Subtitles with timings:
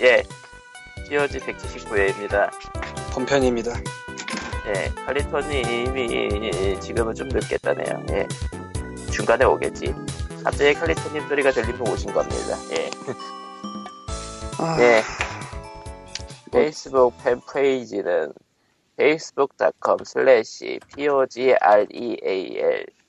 [0.00, 0.22] 예.
[1.08, 2.50] POG 179회입니다.
[3.12, 3.72] 본편입니다.
[4.66, 4.90] 예.
[5.06, 8.04] 칼리토님이 지금은 좀 늦겠다네요.
[8.10, 8.26] 예.
[9.10, 9.94] 중간에 오겠지.
[10.44, 12.58] 갑자기 칼리토님 소리가 들리면 오신 겁니다.
[12.72, 12.90] 예.
[14.58, 15.02] 아, 예.
[16.52, 18.32] 페이스북 팬페이지는
[18.98, 21.26] facebook.com slash pogreal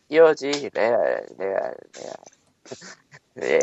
[0.09, 1.75] pog 레알 레알 레알
[3.43, 3.59] 예.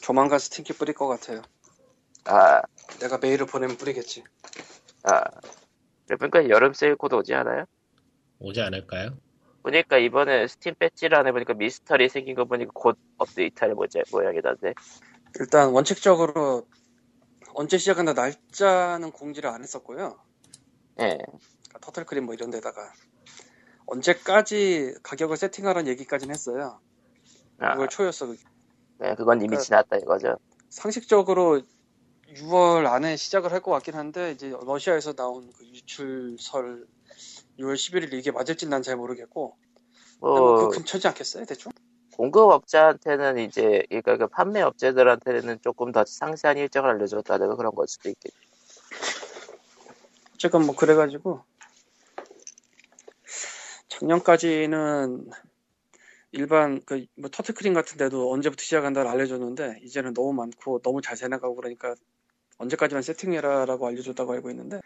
[0.00, 1.42] 조만간 스팅키 뿌릴 것 같아요.
[2.24, 2.62] 아,
[3.00, 4.22] 내가 메일을 보내면 뿌리겠지.
[5.04, 5.22] 아.
[6.06, 7.64] 그러니까 여름 세일 코드 오지 않아요?
[8.38, 9.16] 오지 않을까요?
[9.62, 14.74] 보니까 이번에 스팀 배지란에 보니까 미스터리 생긴 거 보니까 곧 업데이트할 모자- 모양이던데.
[15.38, 16.66] 일단 원칙적으로
[17.54, 20.18] 언제 시작한다 날짜는 공지를 안 했었고요.
[21.00, 21.16] 예.
[21.18, 22.92] 그러니까 Turtle Cream 뭐 이런 데다가
[23.86, 26.80] 언제까지 가격을 세팅하라는 얘기까지는 했어요.
[27.58, 28.26] 아, 6월 초였어.
[28.98, 30.38] 네, 그건 이미 그러니까- 지났다 이거죠.
[30.70, 31.62] 상식적으로
[32.36, 36.86] 6월 안에 시작을 할 것 같긴 한데 이제 러시아에서 나온 그 유출설
[37.58, 39.56] 6월 11일 이게 맞을지 난잘 모르겠고
[40.20, 41.72] 뭐, 뭐 그 근처지 않겠어요 대충?
[42.16, 48.36] 공급업자한테는 이제, 그러니까 그 판매업체들한테는 조금 더 상세한 일정을 알려줬다든가 그런 걸 수도 있겠죠.
[50.34, 51.42] 어쨌건 뭐 그래가지고
[53.88, 55.30] 작년까지는
[56.32, 61.54] 일반 그 뭐 터틀크림 같은 데도 언제부터 시작한다를 알려줬는데 이제는 너무 많고 너무 잘 세나가고
[61.56, 61.94] 그러니까
[62.62, 64.80] 언제까지만 세팅해라라고 알려줬다고 알고 있는데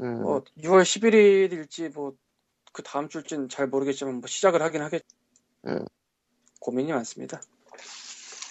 [0.00, 2.14] 음, 뭐 6월 11일일지 뭐
[2.72, 5.02] 그 다음 주일지는 잘 모르겠지만 뭐 시작을 하긴 하겠.
[5.66, 5.84] 음.
[6.60, 7.40] 고민이 많습니다.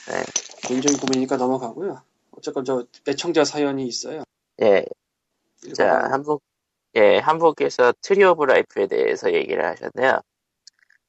[0.08, 0.24] 네.
[0.68, 2.02] 개인적인 고민이니까 넘어가고요.
[2.32, 4.24] 어쨌건 저 애청자 사연이 있어요.
[4.62, 4.86] 예.
[5.74, 6.12] 자, 읽어봐요.
[6.12, 6.44] 한국,
[6.96, 10.22] 예, 한국에서 Tree of Life에 대해서 얘기를 하셨네요.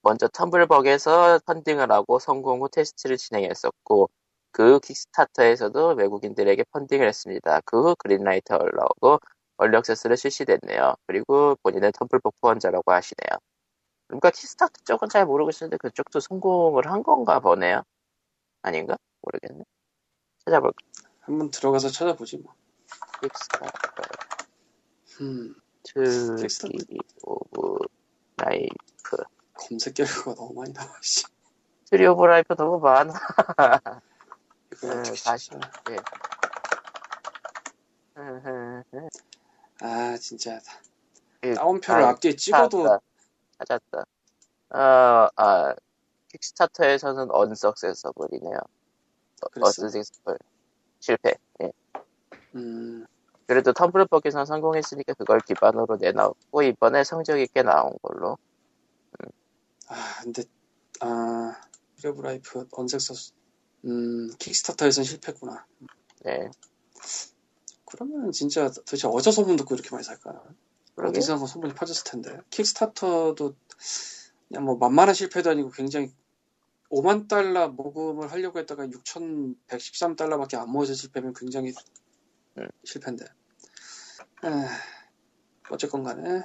[0.02, 4.10] 먼저 Tumblbug에서 펀딩을 하고 성공 후 테스트를 진행했었고,
[4.52, 7.60] 그 후 Kickstarter에서도 외국인들에게 펀딩을 했습니다.
[7.64, 9.20] 그 후 Greenlight 올라오고,
[9.58, 10.94] early access를 실시됐네요.
[11.06, 13.38] 그리고 본인은 Tumblbug 후원자라고 하시네요.
[14.08, 17.82] 그러니까 Kickstarter 쪽은 잘 모르겠는데 그쪽도 성공을 한 건가 보네요.
[18.62, 18.96] 아닌가?
[19.22, 19.64] 모르겠네.
[20.44, 20.76] 찾아볼까?
[21.20, 22.54] 한번 들어가서 찾아보지 뭐.
[23.22, 23.70] Kickstarter.
[25.20, 26.08] 음, Tree
[27.22, 27.78] of
[28.38, 29.16] Life
[29.54, 30.90] 검색 결과가 너무 많이 나와.
[31.02, 31.24] 씨.
[31.90, 33.12] Tree of Life 너무 많아
[34.82, 35.60] 네, 어떻게 찾아?
[35.90, 35.96] 예.
[39.80, 40.58] 아 진짜.
[41.40, 43.00] 그, 따옴표를 아, 앞뒤에 찍어도 찾았다.
[43.58, 44.04] 찾았다
[44.72, 45.74] 어, 아
[46.28, 48.58] Kickstarter에서는 unsuccessful이네요.
[49.52, 49.82] 그랬어?
[49.82, 50.38] unsuccessful.
[51.00, 51.34] 실패.
[51.62, 51.72] 예.
[52.54, 53.06] 음,
[53.46, 58.38] 그래도 Tumblbug에서 성공했으니까 그걸 기반으로 내놨고 이번에 성적이 꽤 나온 걸로.
[59.88, 60.44] 아 근데
[61.00, 61.60] 아
[61.96, 63.14] Tree of Life unsuccess
[63.84, 65.66] 음 Kickstarter에선 실패구나.
[66.24, 66.50] 네
[67.86, 70.42] 그러면 진짜 도대체 어디서 소문 듣고 이렇게 많이 살까?
[70.96, 72.38] 어디서 뭐 소문이 퍼졌을 텐데.
[72.50, 73.54] 킥스타터도
[74.48, 76.12] 그냥 뭐 만만한 실패도 아니고 굉장히
[76.90, 81.72] 5만 달러 모금을 하려고 했다가 6,113달러밖에 안 모여서 실패면 굉장히
[82.58, 82.68] 음.
[82.84, 83.24] 실패인데.
[83.24, 84.48] 에,
[85.70, 86.42] 어쨌건 간에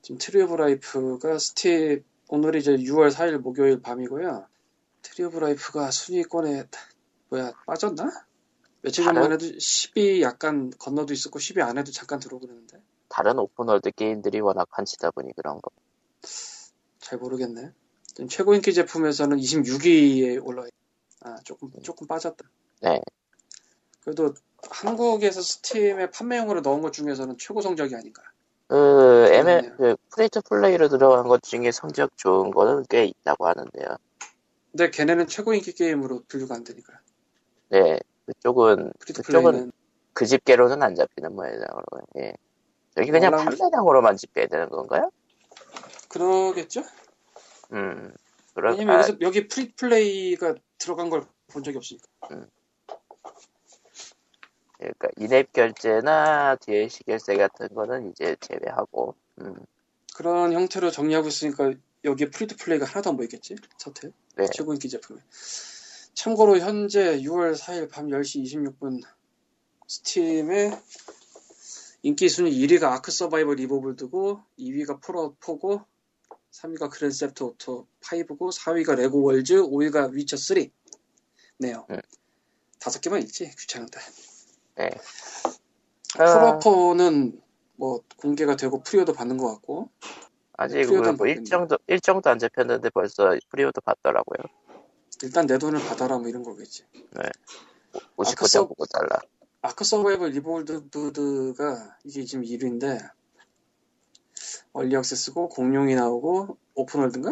[0.00, 4.46] 지금 Tree of Life가 Steam 오늘이 이제 6월 4일 목요일 밤이고요.
[5.02, 6.64] Tree of Life가 순위권에
[7.28, 8.10] 뭐야 빠졌나?
[8.82, 13.61] 며칠 전만 다른- 해도 10위 약간 건너도 있었고 10위 안에도 잠깐 들어오고 그랬는데 다른 open
[13.61, 15.70] world 게임들이 워낙 판치다 보니 그런 거
[17.00, 17.72] 잘 모르겠네.
[18.06, 20.64] 지금 최고 인기 제품에서는 26위에 올라.
[21.22, 22.48] 아 조금 조금 빠졌다.
[22.80, 23.00] 네.
[24.04, 24.34] 그래도
[24.70, 28.22] 한국에서 Steam에 판매용으로 넣은 것 중에서는 최고 성적이 아닌가.
[28.68, 29.28] 그.
[29.32, 33.96] ML, 그, free-to-play로 들어간 것 중에 성적 좋은 거는 꽤 있다고 하는데요.
[34.72, 36.98] 근데 걔네는 최고 인기 게임으로 분류가 안 되니까.
[37.68, 39.70] 네, 그쪽은, 그쪽은
[40.14, 41.66] 그 집계로는 안 잡히는 모양으로,
[42.18, 42.32] 예.
[42.96, 45.10] 여기 그냥 원랑- 판매량으로만 집계해야 되는 건가요?
[46.08, 46.82] 그러겠죠?
[47.72, 48.12] 음,
[48.54, 52.08] 그런, 왜냐면 아, 여기서 여기 free-to-play가 들어간 걸 본 적이 없으니까.
[54.78, 59.54] 그러니까 in-app 결제나 DLC 결제 같은 거는 이제 제외하고, 음,
[60.16, 61.72] 그런 형태로 정리하고 있으니까
[62.04, 63.56] 여기에 free-to-play가 하나도 안 보이겠지?
[63.78, 64.46] 첫회 네.
[64.52, 65.20] 최고 인기 제품에.
[66.14, 69.02] 참고로 현재 6월 4일 밤 10시 26분
[69.86, 70.78] Steam에
[72.02, 75.84] 인기 순위 1위가 ARK Survival Evolved고 2위가 Fallout 4고
[76.50, 80.66] 3위가 Grand Theft Auto 5고 4위가 LEGO Worlds 5위가 위쳐 3
[81.58, 81.86] 네요.
[81.88, 81.98] 네.
[82.80, 84.00] 다섯 개만 있지 귀찮은데.
[84.76, 84.90] 네.
[86.18, 87.40] 아, Fallout 4는
[87.76, 89.90] 뭐 공개가 되고 pre-order도 받는 것 같고
[90.62, 91.26] 아직 pre-order도 뭐.
[91.26, 94.38] 일정도, 일정도 안 잡혔는데 벌써 pre-order도 받더라고요.
[95.22, 96.84] 일단 내 돈을 받아라 뭐 이런 거겠지.
[98.16, 99.20] 59.99 달러.
[99.62, 103.10] ARK Survival Evolved가 이게 지금 1위인데
[104.72, 107.30] early access고 공룡이 나오고 open world인가?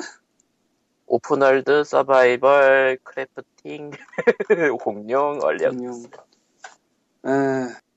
[1.07, 3.91] open world, survival, crafting,
[4.81, 6.05] 공룡, early 공룡.
[7.27, 7.31] 에,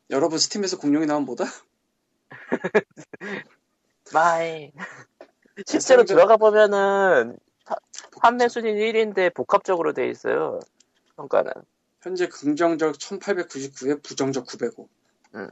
[0.10, 1.46] 여러분 Steam에서 공룡이 나오면 뭐다?
[4.14, 4.72] 마이.
[5.66, 7.76] 실제로 상점- 들어가 보면은 파-
[8.22, 10.60] 판매 순위 1위인데 복합적으로 돼 있어요.
[11.16, 11.52] 평가는.
[12.02, 14.90] 현재 긍정적 1899에 부정적 905.
[15.36, 15.50] 음.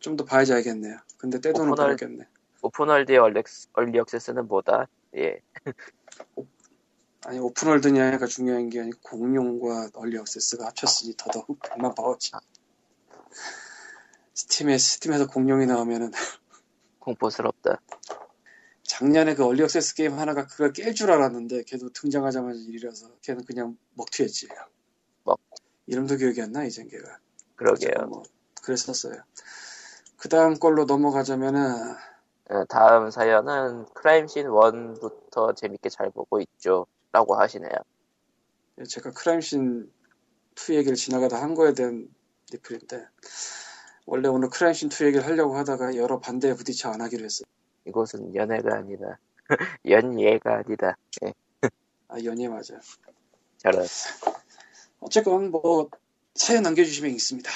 [0.00, 0.98] 좀더 봐야지 알겠네요.
[1.16, 2.26] 근데 떼돈은 오픈월- 모르겠네.
[2.60, 4.86] 오픈월드의 얼리, 액- 얼리 액세스는 뭐다?
[5.16, 5.40] 예.
[7.26, 12.32] 아니 open world냐가 중요한 게 아니고 공룡과 early access가 합쳤으니 더더욱 백만 파워치.
[14.34, 16.10] 스팀에 스팀에서 공룡이 나오면은
[17.04, 17.80] 공포스럽다.
[18.82, 23.76] 작년에 그 얼리 액세스 게임 하나가 그걸 깰 줄 알았는데 걔도 등장하자마자 일이라서 걔는 그냥
[23.94, 24.48] 먹튀했지.
[25.24, 25.40] 먹.
[25.86, 27.18] 이름도 기억이 안 나 이젠 걔가.
[27.56, 28.06] 그러게요.
[28.08, 28.22] 뭐
[28.62, 29.22] 그랬었어요.
[30.16, 31.94] 그 다음 걸로 넘어가자면은
[32.50, 36.86] 어, 다음 사연은 크라임씬 1부터 재밌게 잘 보고 있죠.
[37.12, 37.70] 라고 하시네요.
[38.88, 39.90] 제가 크라임신
[40.56, 42.08] 2 얘기를 지나가다 한 거에 대한
[42.52, 43.06] 리플인데
[44.06, 47.44] 원래 오늘 크라임신 2 얘기를 하려고 하다가 여러 반대에 부딪혀 안 하기로 했어요.
[47.86, 49.18] 이곳은 연애가 아니다.
[49.88, 50.96] 연예가 아니다.
[51.24, 51.32] 예,
[52.08, 52.78] 아 연예 맞아.
[53.58, 53.86] 저런.
[55.00, 55.88] 어쨌건 뭐
[56.34, 57.50] 사연 남겨주시면 있습니다.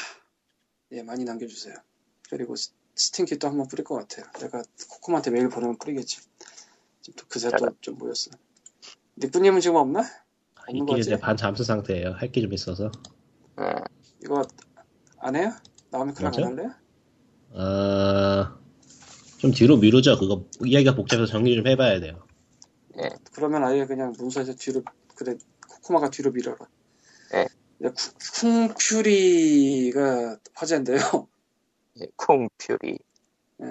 [0.93, 1.75] 예 많이 남겨주세요.
[2.31, 4.27] 그리고 스- Steam key도 한번 뿌릴 것 같아요.
[4.41, 6.21] 내가 코코한테 메일 보내면 뿌리겠지.
[7.03, 8.31] 지금 또 그새 또좀 모였어.
[9.19, 10.03] 니꾸님은 지금 없나?
[10.69, 11.01] 있긴 거지?
[11.01, 12.13] 이제 반 잠수 상태예요.
[12.13, 12.91] 할 게 좀 있어서.
[13.61, 13.75] 예,
[14.23, 14.43] 이거
[15.19, 15.53] 안 해요?
[15.91, 16.51] 나오면 그냥 안 맞아?
[16.51, 16.75] 할래요?
[17.51, 18.59] 어,
[19.39, 20.19] 좀 뒤로 미루죠.
[20.19, 22.23] 그거 이야기가 복잡해서 정리 좀 해봐야 돼요.
[23.03, 23.11] 예.
[23.33, 24.83] 그러면 아예 그냥 문서에서 뒤로
[25.15, 25.37] 그래
[25.69, 26.59] 코코마가 뒤로 밀어라.
[27.33, 27.47] 네.
[27.81, 31.29] 이제 쿠- 쿵퓨리가 화제인데요.
[32.01, 32.99] 예, 콩퓨리.
[33.63, 33.67] 예.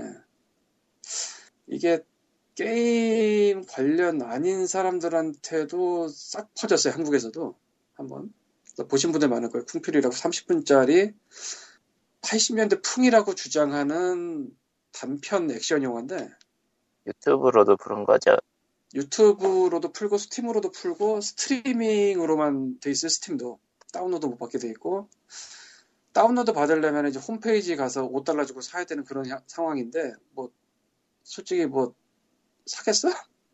[1.68, 2.00] 이게
[2.56, 6.94] 게임 관련 아닌 사람들한테도 싹 퍼졌어요.
[6.94, 7.56] 한국에서도
[7.96, 8.34] 한번
[8.90, 9.66] 보신 분들 많을 거예요.
[9.66, 11.14] 쿵퓨리라고 30분짜리
[12.22, 14.50] 80년대 풍이라고 주장하는
[14.92, 16.30] 단편 액션 영화인데
[17.06, 18.36] 유튜브로도 푼 거죠.
[18.94, 23.60] 유튜브로도 풀고 스팀으로도 풀고 스트리밍으로만 돼 있어요 스팀도
[23.94, 25.10] 다운로드 못 받게 돼 있고
[26.14, 30.52] 다운로드 받으려면 이제 홈페이지 가서 5달러 주고 사야 되는 그런 야- 상황인데 뭐
[31.24, 31.94] 솔직히 뭐
[32.66, 33.10] 사겠어?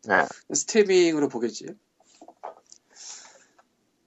[0.09, 1.67] 예, 스트리밍으로 보겠지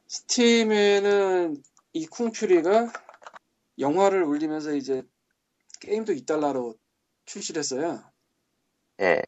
[0.08, 1.62] 스팀에는
[1.92, 2.92] 이 쿵퓨리가
[3.78, 5.02] 영화를 올리면서 이제
[5.80, 6.76] 게임도 2달러로
[7.26, 8.02] 출시를 했어요.
[9.00, 9.22] 예,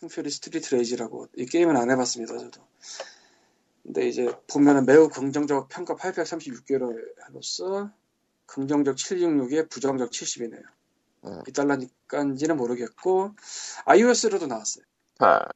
[0.00, 1.28] 쿵퓨리 스트리트 레이지라고.
[1.36, 2.66] 이 게임은 안 해봤습니다 저도.
[3.82, 7.92] 근데 이제 보면은 매우 긍정적 평가 836개로서
[8.46, 10.64] 긍정적 766에 부정적 70이네요.
[11.26, 11.42] 음.
[11.48, 13.34] 2달러니까인지는 모르겠고
[13.86, 14.84] iOS로도 나왔어요.
[15.18, 15.46] 아,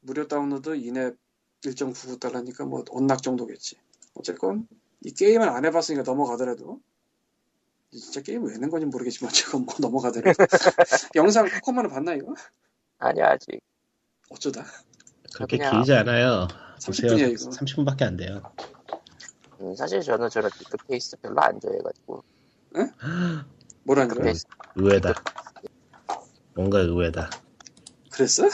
[0.00, 1.16] 무료 다운로드 in-app
[1.62, 3.76] 1.99달러니까 뭐 unlock 정도겠지.
[4.14, 4.68] 어쨌건
[5.00, 6.80] 이 게임은 안 해봤으니까 넘어가더라도
[7.98, 10.36] 진짜 게임 왜 낸 건지 모르겠지만 지금 뭐 넘어가더라도
[11.14, 12.34] 영상 코코마는 봤나 이거?
[12.98, 13.60] 아니야, 아직.
[14.30, 14.64] 어쩌다
[15.34, 16.48] 그렇게 그냥- 길지 않아요.
[16.78, 18.42] 30분이야 이거 30분밖에 안 돼요.
[19.60, 22.24] 음, 사실 저는 저런 그 페이스 별로 안 좋아해가지고.
[23.84, 24.24] 뭐라는 그 거야?
[24.24, 24.44] 페이스
[24.76, 25.14] 의외다.
[26.54, 27.30] 뭔가 의외다.
[28.10, 28.48] 그랬어?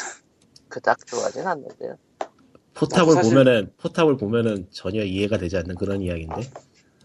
[0.69, 1.97] 그닥 좋아하진 않는데요.
[2.75, 6.51] 포탑을 사실- 보면은 포탑을 보면은 전혀 이해가 되지 않는 그런 이야기인데.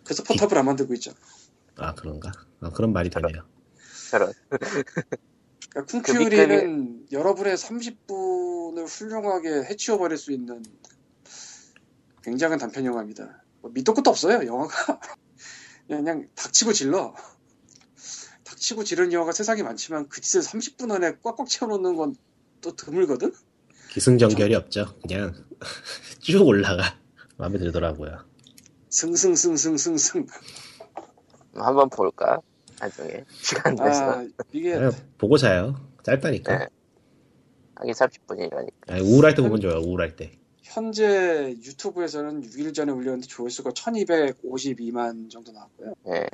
[0.04, 1.12] 그래서 포탑을 안 만들고 있죠.
[1.78, 2.32] 아 그런가?
[2.62, 3.46] 아, 그런 말이 되네요.
[4.10, 4.34] 저런.
[4.50, 5.02] 그러니까
[5.76, 10.64] 그 쿵큐리는 여러분의 30분을 훌륭하게 해치워버릴 수 있는
[12.24, 13.44] 굉장한 단편 영화입니다.
[13.62, 15.00] 뭐 밑도 끝도 없어요, 영화가.
[15.88, 17.14] 그냥, 그냥 닥치고 질러.
[18.44, 22.16] 닥치고 지른 영화가 세상에 많지만 그 짓을 30분 안에 꽉꽉 채워놓는 건
[22.66, 23.32] 또 드물거든?
[23.92, 24.98] 기승전결이 없죠.
[25.02, 25.36] 그냥
[26.20, 26.98] 쭉 올라가.
[27.38, 28.26] 마음에 들더라고요.
[28.90, 30.26] 승승승승승승.
[31.56, 32.42] 한번 볼까?
[32.80, 33.24] 나중에.
[33.32, 34.12] 시간 내서.
[34.20, 34.78] 아, 이게
[35.18, 35.76] 보고 자요.
[36.04, 36.58] 짧다니까.
[36.58, 36.68] 네.
[37.76, 38.72] 하긴 30분이라니까.
[38.90, 39.78] 아니, 우울할 때 보면 좋아요.
[39.80, 40.32] 우울할 때.
[40.62, 45.94] 현재 유튜브에서는 6일 전에 올렸는데 조회수가 1252만 정도 나왔고요.
[46.10, 46.28] 예.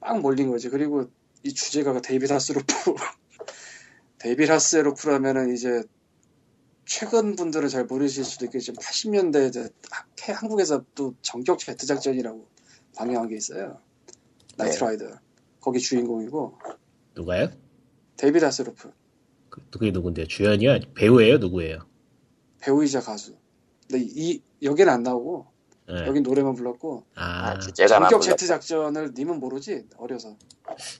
[0.00, 0.68] 빵 몰린 거지.
[0.68, 1.06] 그리고
[1.42, 2.66] 이 주제가가 데이비드 하스로프.
[4.18, 5.82] 데이비드 하스로프라면은 이제
[6.84, 12.46] 최근 분들은 잘 모르실 수도 있겠지만 80년대 이제 하- 한국에서 또 전격 제트 작전이라고
[12.96, 13.80] 방영한 게 있어요.
[14.56, 15.06] 나이트라이더.
[15.60, 16.58] 거기 주인공이고
[17.14, 17.50] 누가요?
[18.16, 18.90] 데이비드 하스로프
[19.48, 20.26] 그, 그게 누군데요?
[20.26, 20.78] 주연이요?
[20.94, 21.38] 배우예요?
[21.38, 21.86] 누구예요?
[22.60, 23.36] 배우이자 가수.
[23.88, 25.46] 근데 이 여기는 안 나오고
[25.90, 26.06] 예.
[26.06, 30.36] 여긴 노래만 불렀고 아, 아, 주제가 안 전격 불렀 제트 작전을 님은 모르지 어려서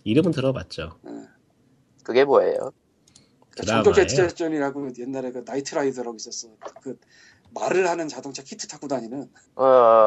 [0.04, 0.98] 이름은 들어봤죠.
[1.06, 1.10] 예.
[2.04, 2.72] 그게 뭐예요?
[3.50, 4.16] 그 전격 제트.
[4.16, 6.48] 작전이라고 옛날에 그 나이트라이더라고 있었어
[6.82, 6.98] 그
[7.54, 9.64] 말을 하는 자동차 키트 타고 다니는 어,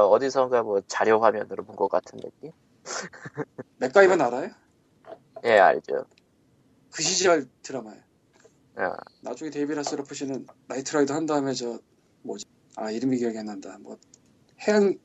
[0.10, 2.52] 어디선가 뭐 자료 화면으로 본 것 같은 느낌?
[3.78, 4.52] 맥가이버 알아요?
[5.44, 6.06] 예, 알죠.
[6.92, 8.02] 그 시절 드라마예요
[8.78, 11.80] 어, 나중에 데이비 라 스로프 씨는 나이트라이더 한 다음에 저
[12.24, 12.46] 뭐지
[12.78, 13.98] 아 이름이 기억이 안 난다 뭐
[14.66, 14.98] 해양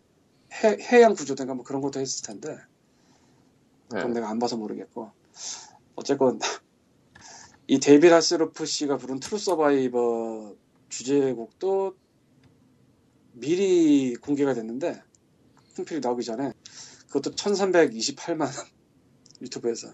[0.52, 2.56] 해, 해양 구조대인가 뭐 그런 것도 했을 텐데
[3.88, 4.12] 그건 음.
[4.12, 5.10] 내가 안 봐서 모르겠고
[5.96, 6.38] 어쨌건
[7.66, 10.54] 이 데이비 라스로프 씨가 부른 True Survivor
[10.88, 11.96] 주제곡도
[13.32, 15.02] 미리 공개가 됐는데
[15.76, 16.52] 쿵필이 나오기 전에
[17.10, 18.48] 그것도 1328만
[19.42, 19.88] 유튜브에서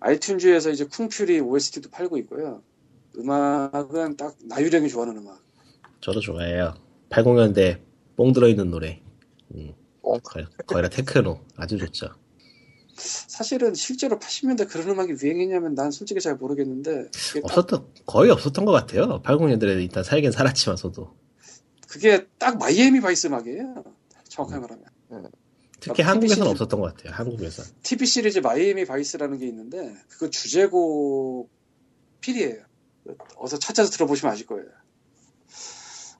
[0.00, 2.62] 아이튠즈에서 이제 쿵퓨리 OST도 팔고 있고요.
[3.16, 5.42] 음악은 딱 나유령이 좋아하는 음악.
[6.00, 6.74] 저도 좋아해요.
[7.10, 7.80] 80년대
[8.16, 9.02] 뽕 들어있는 노래.
[9.54, 10.20] 음, 뽕?
[10.22, 11.40] 거의, 거의 다 테크노.
[11.56, 12.10] 아주 좋죠.
[12.94, 18.64] 사실은 실제로 80년대 그런 음악이 유행했냐면 난 솔직히 잘 모르겠는데 그게 딱, 없었던, 거의 없었던
[18.64, 19.20] 것 같아요.
[19.22, 21.16] 80년대에 일단 살긴 살았지만서도.
[21.88, 23.84] 그게 딱 마이애미 바이스 음악이에요.
[24.28, 24.97] 정확하게 말하면.
[25.80, 27.14] 특히 아, 한국에서는 TBC 없었던 것 같아요.
[27.14, 27.62] 한국에서.
[27.82, 31.48] TV 시리즈 마이애미 바이스라는 게 있는데 그거 주제곡
[32.20, 32.64] feel이에요.
[33.36, 34.66] 어서 찾아서 들어보시면 아실 거예요.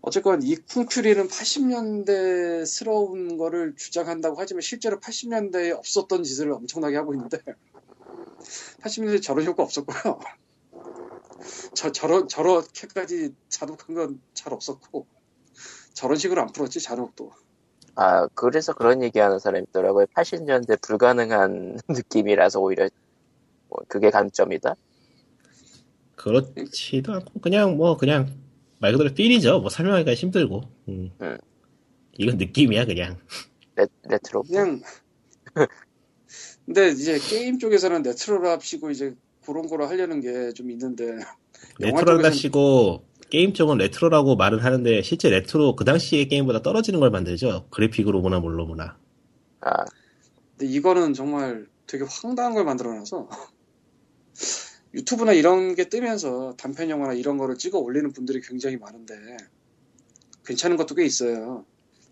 [0.00, 7.38] 어쨌건 이 쿵퓨리는 80년대스러운 거를 주장한다고 하지만 실제로 80년대에 없었던 짓을 엄청나게 하고 있는데
[8.80, 10.21] 80년대에 저런 효과 없었고요.
[11.75, 15.07] 저, 저런, 저렇게까지 잔혹한 건 잘 없었고
[15.92, 17.33] 저런 식으로 안 풀었지 잔혹도.
[18.00, 20.07] 아, 그래서 그런 얘기하는 사람이 있더라고요.
[20.14, 22.88] 80년대 불가능한 느낌이라서 오히려
[23.69, 24.76] 뭐 그게 강점이다.
[26.14, 28.33] 그렇지도 않고, 그냥 뭐, 그냥,
[28.78, 29.58] 말 그대로 feel이죠.
[29.59, 30.62] 뭐 설명하기가 힘들고.
[30.88, 31.11] 음.
[31.21, 31.38] 음.
[32.19, 33.17] 이건 느낌이야, 그냥.
[33.75, 34.43] 레, 레트로.
[34.45, 34.81] 그냥
[36.67, 39.14] 근데 이제 게임 쪽에서는 레트로랍시고 이제
[39.45, 41.05] 그런 거로 하려는 게 좀 있는데
[41.81, 47.68] 영화 레트로랍시고, 게임 쪽은 레트로라고 말은 하는데, 실제 레트로 그 당시의 게임보다 떨어지는 걸 만들죠.
[47.70, 48.97] 그래픽으로 보나 뭘로 보나.
[49.61, 49.85] 아,
[50.56, 53.28] 근데 이거는 정말 되게 황당한 걸 만들어놔서
[54.94, 59.14] 유튜브나 이런 게 뜨면서 단편 영화나 이런 거를 찍어 올리는 분들이 굉장히 많은데
[60.44, 61.64] 괜찮은 것도 꽤 있어요.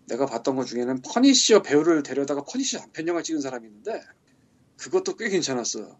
[0.07, 4.01] 내가 봤던 것 중에는 퍼니셔 배우를 데려다가 퍼니셔 단편 영화 찍은 사람이 있는데
[4.77, 5.97] 그것도 꽤 괜찮았어요.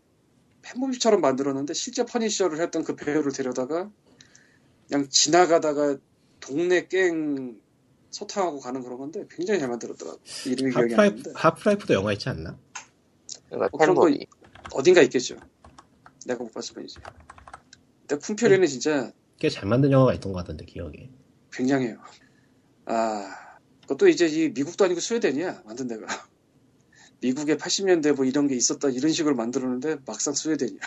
[0.62, 3.92] fan movie처럼 만들었는데 실제 Punisher를 했던 그 배우를 데려다가
[4.88, 5.98] 그냥 지나가다가
[6.40, 7.60] 동네 갱
[8.12, 10.20] 소탕하고 가는 그런 건데 굉장히 잘 만들었더라고.
[10.46, 12.58] 이름이 기억이 안 Half-Life, 나는데 Half-Life도 영화 있지 않나?
[13.50, 14.10] 그러니까 뭐 그런 거.
[14.74, 15.38] 어딘가 있겠죠.
[16.26, 17.00] 내가 못 봤을 뿐이지.
[18.08, 21.10] 근데 Kung Fury는 진짜 꽤 잘 만든 영화가 있던 것 같던데, 기억에.
[21.52, 21.98] 굉장해요.
[22.86, 26.08] 아, 그것도 이제 이 미국도 아니고 스웨덴이야, 만든 데가.
[27.22, 30.80] 미국에 80년대 뭐 이런 게 있었다, 이런 식으로 만들었는데 막상 스웨덴이야.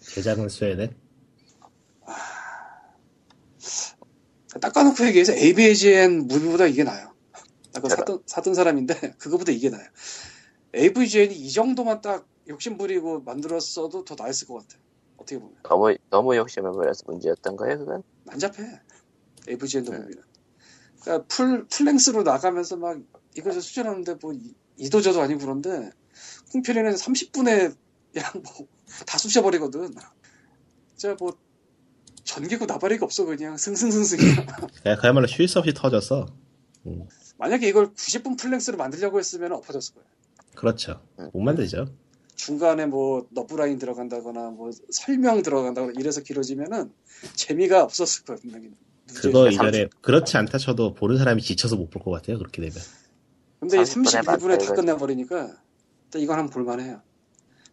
[0.00, 0.94] 제작은 스웨덴?
[4.60, 7.12] 닦아놓고 얘기해서 AVGN 무비보다 이게 나아요.
[7.72, 9.86] 제가- 사던, 사던 사람인데, 그거보다 이게 나아요.
[10.74, 14.78] AVGN이 이 정도만 딱 욕심 부리고 만들었어도 더 나았을 것 같아.
[15.16, 15.54] 어떻게 보면.
[15.62, 18.02] 너무, 너무 욕심을 부려서 문제였던 거예요, 그건?
[18.24, 18.80] 난잡해.
[19.48, 19.98] AVGN도 네.
[19.98, 20.22] 무비는.
[21.00, 22.98] 그러니까 풀, 풀랭스로 나가면서 막
[23.36, 25.90] 이거저 수준하는데 뭐 이- 이도저도 아니고 그런데
[26.52, 27.74] 콩편에는 30분에
[28.12, 28.66] 그냥 뭐
[29.06, 29.94] 다 쑤셔버리거든.
[30.96, 31.36] 진짜 뭐
[32.24, 34.46] 전기구 나발이가 없어 그냥 승승승승이야.
[34.82, 36.26] 그냥 그야말로 쉴 새 없이 터졌어.
[36.86, 37.06] 음,
[37.38, 40.04] 만약에 이걸 90분 풀랭스로 만들려고 했으면 엎어졌을 거야.
[40.54, 41.00] 그렇죠.
[41.18, 41.30] 음.
[41.32, 41.86] 못 만들죠.
[42.34, 46.92] 중간에 뭐 너브라인 들어간다거나 뭐 설명 들어간다거나 이래서 길어지면은
[47.34, 48.70] 재미가 없었을 거야 분명히.
[49.14, 52.38] 그거 이전에 그렇지 않다 쳐도 보는 사람이 지쳐서 못 볼 것 같아요.
[52.38, 52.76] 그렇게 되면.
[53.60, 55.50] 근데 이 30분에 31분에 다 끝내버리니까
[56.10, 57.00] 또 이건 한번 볼만해요.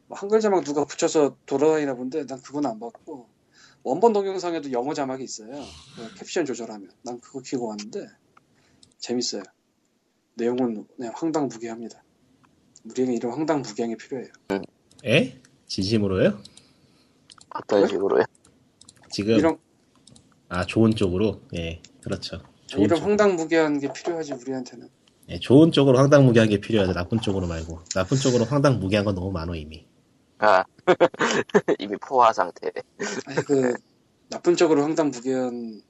[0.08, 3.27] 뭐 한글 자막 누가 붙여서 돌아다니나 본데 난 그건 안 봤고
[3.83, 5.51] 원본 동영상에도 영어 자막이 있어요.
[5.95, 8.07] 그 캡션 조절하면 난 그거 키고 왔는데
[9.00, 9.43] 재밌어요.
[10.36, 12.03] 내용은 그냥 황당무계합니다.
[12.89, 14.29] 우리에게 이런 황당무계함이 필요해요.
[15.05, 15.39] 에?
[15.67, 16.41] 진심으로요?
[17.55, 17.88] 어떤 왜?
[17.88, 18.24] 식으로요?
[19.12, 19.57] 지금 이런
[20.50, 22.41] 아 좋은 쪽으로 예 그렇죠.
[22.67, 23.05] 좋은 이런 쪽.
[23.05, 24.89] 황당무계한 게 필요하지 우리한테는.
[25.29, 26.93] 예, 좋은 쪽으로 황당무계한 게 필요하죠.
[26.93, 29.86] 나쁜 쪽으로 말고 나쁜 쪽으로 황당무계한 건 너무 많어 이미.
[30.39, 30.63] 아,
[31.79, 32.72] 이미 포화 상태.
[33.25, 33.74] 아니 그
[34.29, 35.81] 나쁜 쪽으로 황당무계한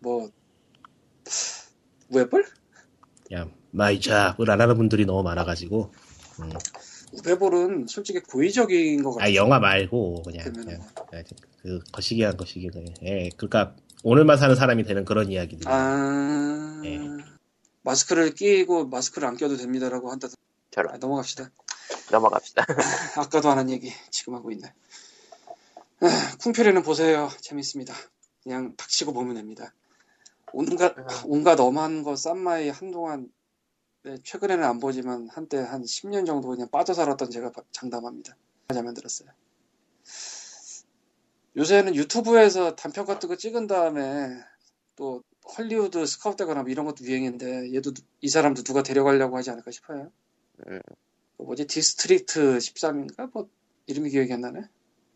[0.00, 0.30] 뭐
[2.10, 2.44] 우베 볼?
[3.34, 5.92] 야 마이 잡을 안 하는 분들이 너무 많아가지고.
[6.40, 6.50] 음.
[7.24, 9.30] 우베 볼은 솔직히 고의적인 것 같아요.
[9.30, 11.24] 아 영화 말고 그냥, 그러면은 그냥 예,
[11.62, 12.94] 그 거시기한 거시기 그냥.
[13.02, 15.70] 예 그러니까 오늘만 사는 사람이 되는 그런 이야기들.
[15.70, 17.00] 아 예.
[17.82, 20.28] 마스크를 끼고 마스크를 안 껴도 됩니다라고 한다.
[20.70, 20.94] 저런.
[20.94, 21.50] 아, 넘어갑시다.
[22.10, 22.64] 넘어갑시다.
[23.18, 24.72] 아까도 안한 얘기 지금 하고 있네.
[26.00, 27.28] 아, 쿵표리는 보세요.
[27.40, 27.94] 재밌습니다.
[28.42, 29.72] 그냥 닥치고 보면 됩니다.
[30.52, 30.94] 온갖
[31.26, 33.30] 온갖 엄한 거 쌈마이 한동안
[34.04, 38.36] 네, 최근에는 안 보지만 한때 한 10년 정도 그냥 빠져 살았던 제가 바- 장담합니다.
[38.72, 39.28] 잘 만들었어요.
[41.56, 44.30] 요새는 유튜브에서 단편 같은 거 찍은 다음에
[44.96, 45.22] 또
[45.56, 49.70] 헐리우드 스카우트 되거나 뭐 이런 것도 유행인데 얘도 누- 이 사람도 누가 데려가려고 하지 않을까
[49.70, 50.10] 싶어요.
[50.68, 50.80] 음.
[51.38, 53.48] 그 뭐지 District 13인가 뭐
[53.86, 54.62] 이름이 기억이 안 나네.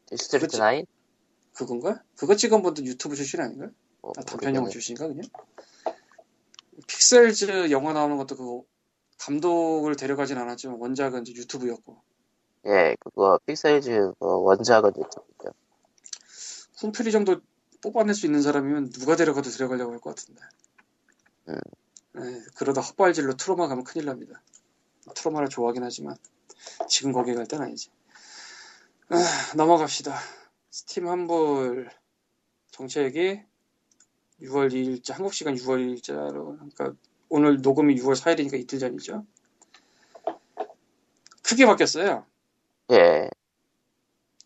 [0.06, 0.86] District 그렇지.
[0.86, 0.86] 9?
[1.54, 2.02] 그건가?
[2.16, 3.70] 그거 찍은 분도 유튜브 출신 아닌가?
[4.02, 4.68] 뭐, 아, 단편 영화.
[4.70, 5.22] 출신인가 그냥?
[6.86, 8.64] Pixels 영화 나오는 것도 그거
[9.18, 12.02] 감독을 데려가진 않았지만 원작은 이제 유튜브였고
[12.66, 15.54] 예, 그거 Pixels 그 원작은 유튜브죠.
[16.78, 17.40] Kung Fury 정도
[17.82, 20.40] 뽑아낼 수 있는 사람이면 누가 데려가도 데려가려고 할 것 같은데.
[21.48, 21.54] 음.
[22.14, 24.42] 네, 그러다 헛발질로 Troma 가면 큰일 납니다.
[25.14, 26.16] Troma를 좋아하긴 하지만
[26.88, 27.90] 지금 거기 갈 땐 아니지.
[29.08, 29.16] 아,
[29.56, 30.16] 넘어갑시다.
[30.70, 31.90] 스팀 환불
[32.70, 33.42] 정책이
[34.40, 36.94] 6월 2일자 한국 시간 6월 2일자로 그러니까
[37.28, 39.24] 오늘 녹음이 6월 4일이니까 이틀 전이죠.
[41.42, 42.26] 크게 바뀌었어요.
[42.92, 43.28] 예.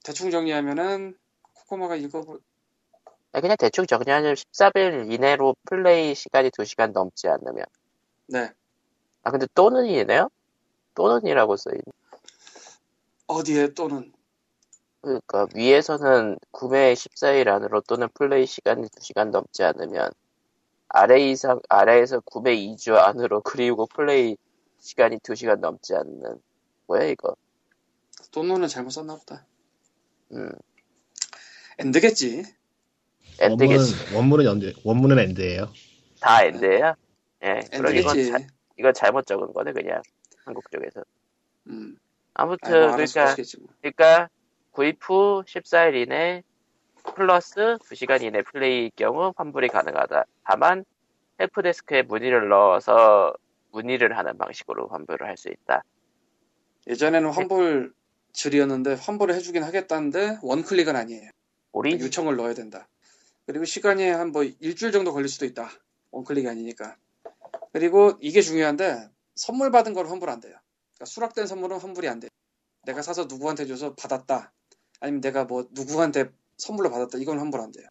[0.05, 1.17] 대충 정리하면은
[1.53, 2.41] 코코마가 읽어볼
[3.33, 7.65] 아니, 그냥 대충 정리하면 14일 이내로 플레이 시간이 2시간 넘지 않으면.
[8.29, 8.51] 네
[9.23, 10.29] 아, 근데 또는 이네요?
[10.97, 11.83] 또는이라고 써있네.
[13.29, 14.13] 어디에 또는
[15.01, 20.11] 그러니까 위에서는 구매 14일 안으로 또는 플레이 시간이 2시간 넘지 않으면
[20.89, 24.37] 아래 이상 아래에서 구매 2주 안으로 그리고 플레이
[24.81, 26.41] 시간이 2시간 넘지 않는
[26.87, 27.37] 뭐야 이거
[28.33, 29.47] 또는은 잘못 썼나 보다.
[30.33, 30.51] 음
[31.79, 32.43] and겠지.
[33.39, 35.73] and겠지 원문은, 원문은 and, 원문은 and예요.
[36.21, 36.95] 다 and예요
[37.45, 38.33] 예 그럼 이건, and겠지.
[38.33, 38.39] 자,
[38.79, 40.03] 이건 잘못 적은 거네 그냥
[40.47, 41.03] 한국 쪽에서
[41.67, 41.99] 음.
[42.35, 43.69] 아무튼 아, 뭐 그러니까 뭐.
[43.81, 44.29] 그러니까
[44.73, 46.43] 구입 후 14일 이내
[47.15, 50.25] 플러스 2시간 이내 플레이일 경우 환불이 가능하다.
[50.45, 50.85] 다만
[51.41, 53.35] 헬프데스크에 문의를 넣어서
[53.73, 55.83] 문의를 하는 방식으로 환불을 할 수 있다.
[56.87, 57.93] 예전에는 환불
[58.33, 61.31] 줄이었는데 환불을 해주긴 하겠다는데 원클릭은 아니에요.
[61.73, 62.87] 우리 요청을 넣어야 된다.
[63.47, 65.71] 그리고 시간이 한 뭐 일주일 정도 걸릴 수도 있다.
[66.11, 66.97] 원클릭이 아니니까.
[67.73, 70.57] 그리고 이게 중요한데 선물 받은 걸 환불 안 돼요.
[70.95, 72.29] 그러니까 수락된 선물은 환불이 안 돼.
[72.85, 74.53] 내가 사서 누구한테 줘서 받았다.
[75.01, 77.19] 아니면 내가 뭐 누구한테 선물로 받았다.
[77.19, 77.87] 이건 환불 안 돼요.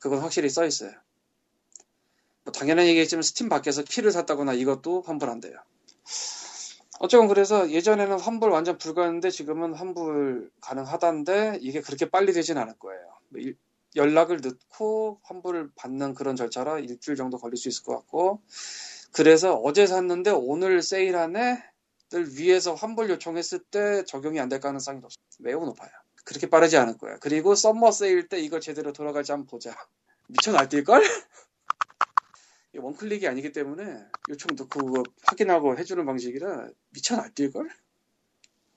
[0.00, 0.92] 그건 확실히 써 있어요.
[2.44, 5.58] 뭐 당연한 얘기겠지만 스팀 밖에서 키를 샀다거나 이것도 환불 안 돼요.
[7.00, 13.18] 어쨌건 그래서 예전에는 환불 완전 불가했는데 지금은 환불 가능하다는데 이게 그렇게 빨리 되진 않을 거예요.
[13.28, 13.56] 뭐 일-
[13.96, 18.42] 연락을 넣고 환불을 받는 그런 절차라 일주일 정도 걸릴 수 있을 것 같고
[19.12, 21.62] 그래서 어제 샀는데 오늘 세일하네
[22.10, 25.90] 를 위해서 환불 요청했을 때 적용이 안 될 가능성이 높, 매우 높아요.
[26.24, 27.18] 그렇게 빠르지 않을 거야.
[27.18, 29.76] 그리고 summer 세일 때 이거 제대로 돌아갈지 한번 보자.
[30.28, 31.02] 미쳐 날뛸걸?
[32.78, 33.84] one click이 아니기 때문에
[34.30, 37.68] 요청 넣고 그거 확인하고 해주는 방식이라 미쳐 날뛸걸?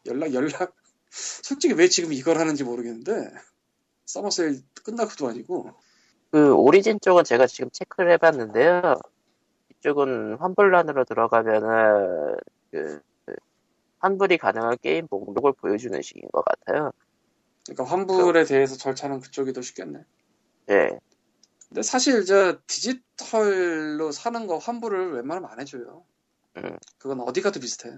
[0.08, 0.76] 연락, 연락.
[1.10, 3.32] 솔직히 왜 지금 이걸 하는지 모르겠는데,
[4.06, 5.72] summer 세일 끝나고도 아니고,
[6.32, 8.96] 그 오리진 쪽은 제가 지금 체크를 해봤는데요.
[9.82, 12.38] 이쪽은 환불란으로 들어가면은
[12.70, 13.34] 그, 그
[14.00, 16.92] 환불이 가능한 게임 목록을 보여주는 식인 것 같아요.
[17.66, 20.00] 그러니까 환불에 대해서 절차는 그쪽이 더 쉽겠네.
[20.70, 21.00] 예.
[21.68, 26.06] 근데 사실 저 디지털로 사는 거 환불을 웬만하면 안 해줘요.
[26.58, 26.78] 음.
[26.98, 27.92] 그건 어디 가도 비슷해.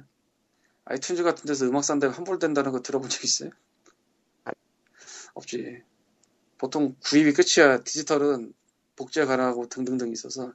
[0.86, 3.50] 아이튠즈 같은 데서 음악 산다고 환불된다는 거 들어본 적 있어요?
[5.34, 5.82] 없지.
[6.58, 7.84] 보통 구입이 끝이야.
[7.84, 8.54] 디지털은
[8.96, 10.54] 복제 가능하고 등등등 있어서.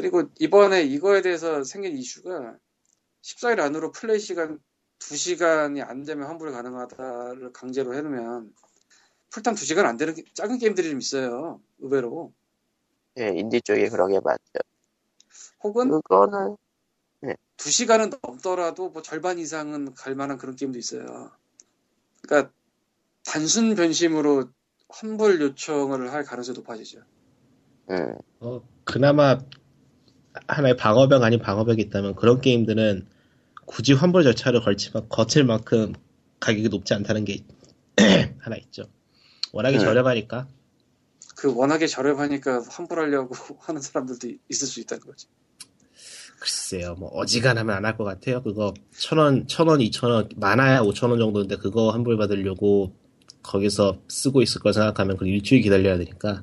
[0.00, 2.56] 그리고 이번에 이거에 대해서 생긴 이슈가
[3.20, 4.58] 14일 안으로 플레이 시간
[4.98, 8.54] 2시간이 안 되면 환불이 가능하다를 강제로 해놓으면
[9.28, 11.60] 풀타임 2시간 안 되는 게- 작은 게임들이 좀 있어요.
[11.80, 12.32] 의외로.
[13.18, 14.40] 예, 인디 쪽에 그런 게 많죠.
[15.62, 16.56] 혹은 그거는
[17.58, 21.30] 2시간은 넘더라도 뭐 절반 이상은 갈 만한 그런 게임도 있어요.
[22.22, 22.50] 그러니까
[23.26, 24.48] 단순 변심으로
[24.88, 27.02] 환불 요청을 할 가능성이 높아지죠.
[27.90, 29.38] 음, 어, 그나마
[30.46, 33.06] 하나의 방어벽 아닌 방어벽이 있다면 그런 게임들은
[33.66, 35.92] 굳이 환불 절차를 걸치만 거칠 만큼
[36.40, 37.44] 가격이 높지 않다는 게
[38.38, 38.84] 하나 있죠.
[39.52, 39.84] 워낙에 네.
[39.84, 40.48] 저렴하니까.
[41.36, 45.26] 그 워낙에 저렴하니까 환불하려고 하는 사람들도 있을 수 있다는 거지.
[46.40, 48.42] 글쎄요, 뭐 어지간하면 안 할 것 같아요.
[48.42, 52.94] 그거 천 원, 천 원, 이천 원, 많아야 오천 원 정도인데 그거 환불 받으려고
[53.42, 56.42] 거기서 쓰고 있을 걸 생각하면 그 일주일 기다려야 되니까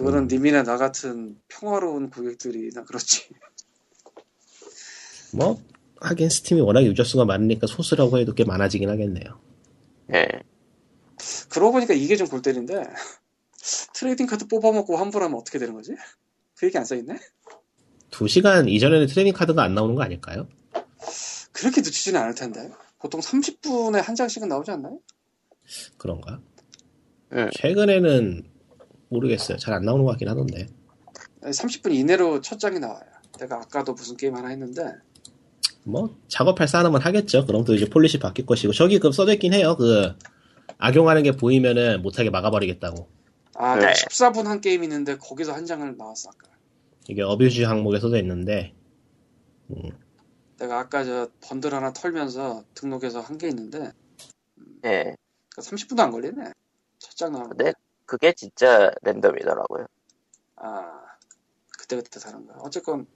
[0.00, 0.28] 그거는 음.
[0.28, 3.28] 님이나 나 같은 평화로운 고객들이나 그렇지.
[5.36, 5.62] 뭐
[6.00, 9.38] 하긴 스팀이 워낙 유저 수가 많으니까 소수라고 해도 꽤 많아지긴 하겠네요.
[10.14, 10.26] 예.
[11.50, 12.82] 그러고 보니까 이게 좀 골 때린데
[13.92, 15.94] trading 카드 뽑아먹고 환불하면 어떻게 되는 거지?
[16.54, 17.18] 그 얘기 안 써있네?
[18.10, 20.48] 2시간 이전에는 trading 카드가 안 나오는 거 아닐까요?
[21.52, 22.70] 그렇게 늦추지는 않을 텐데.
[22.98, 24.98] 보통 30분에 한 장씩은 나오지 않나요?
[25.98, 26.40] 그런가?
[27.32, 27.50] 응.
[27.52, 28.49] 최근에는
[29.10, 29.58] 모르겠어요.
[29.58, 30.66] 잘 안 나오는 것 같긴 하던데.
[31.42, 33.02] 아니, 30분 이내로 첫 장이 나와요.
[33.38, 34.82] 내가 아까도 무슨 게임 하나 했는데
[35.84, 37.46] 뭐 작업할 사람은 하겠죠.
[37.46, 39.76] 그럼 또 이제 policy 바뀔 것이고 저기 그 써져 있긴 해요.
[39.76, 40.14] 그
[40.78, 43.08] 악용하는 게 보이면은 못하게 막아버리겠다고.
[43.54, 43.80] 아 네.
[43.82, 46.50] 내가 14분 한 게임 있는데 거기서 한 장을 나왔어 아까.
[47.08, 48.74] 이게 어뷰즈 항목에 써져 있는데
[50.58, 53.92] 내가 아까 저 번들 하나 털면서 등록해서 한 게 있는데
[54.84, 55.14] 예.
[55.56, 56.52] 30분도 안 걸리네.
[56.98, 57.50] 첫 장 나오고.
[57.56, 57.72] 근데
[58.10, 59.86] 그게 진짜 랜덤이더라고요.
[60.56, 61.00] 아
[61.78, 62.56] 그때 그때 다른 거야.
[62.58, 63.06] 어쨌건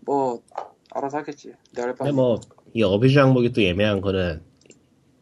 [0.00, 0.42] 뭐
[0.90, 1.54] 알아서 하겠지.
[1.72, 2.10] 내가 할 근데.
[2.12, 2.40] 뭐
[2.74, 4.42] 이 어뷰즈 항목이 또 애매한 거는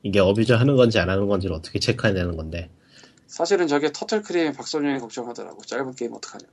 [0.02, 2.70] 이게 어뷰즈 하는 건지 안 하는 건지를 어떻게 체크해내는 건데
[3.26, 5.62] 사실은 저게 Turtle Cream 박선영이 걱정하더라고.
[5.62, 6.52] 짧은 게임 어떡하냐고.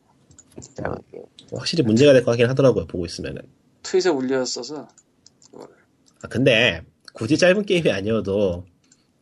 [0.75, 1.23] 짧은 게임.
[1.53, 2.85] 확실히 문제가 될 것 같긴 하더라고요.
[2.85, 3.41] 보고 있으면은.
[3.83, 4.87] 트윗에 올렸어서
[5.51, 5.73] 그거를.
[6.21, 8.65] 아, 근데 굳이 짧은 게임이 아니어도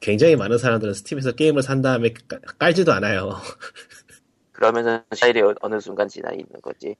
[0.01, 3.29] 굉장히 많은 사람들은 스팀에서 게임을 산 다음에 깔- 깔지도 않아요.
[4.51, 6.95] 그러면은 14일이 어- 어느 순간 지나 있는 거지.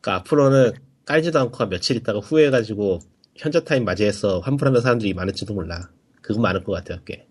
[0.00, 0.72] 그러니까 앞으로는
[1.04, 2.98] 깔지도 않고 한 며칠 있다가 후회해가지고
[3.36, 5.90] 현자 타임 맞이해서 환불하는 사람들이 많을지도 몰라.
[6.22, 7.26] 그건 많을 것 같아요, 꽤.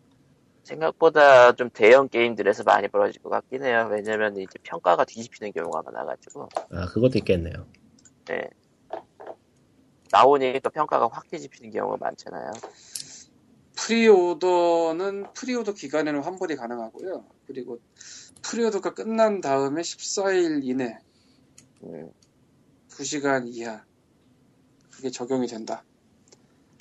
[0.63, 3.87] 생각보다 좀 대형 게임들에서 많이 벌어질 것 같긴 해요.
[3.91, 6.49] 왜냐면 이제 평가가 뒤집히는 경우가 많아가지고.
[6.71, 7.65] 아, 그것도 있겠네요.
[8.25, 8.49] 네.
[10.11, 12.51] 나오니까 평가가 확 뒤집히는 경우가 많잖아요.
[13.77, 17.25] pre-order는 pre-order 기간에는 환불이 가능하고요.
[17.45, 17.79] 그리고
[18.41, 20.97] pre-order가 끝난 다음에 14일 이내
[21.83, 22.09] 음.
[22.89, 23.83] 2시간 이하
[24.89, 25.83] 그게 적용이 된다.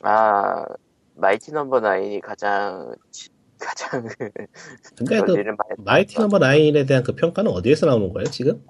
[0.02, 0.64] 아,
[1.14, 3.28] Mighty Number Nine이 가장, 지-
[3.58, 4.06] 가장,
[4.96, 5.44] 근데 그.
[5.78, 8.64] Mighty Number 9에 대한 그 평가는 어디에서 나오는 거예요, 지금?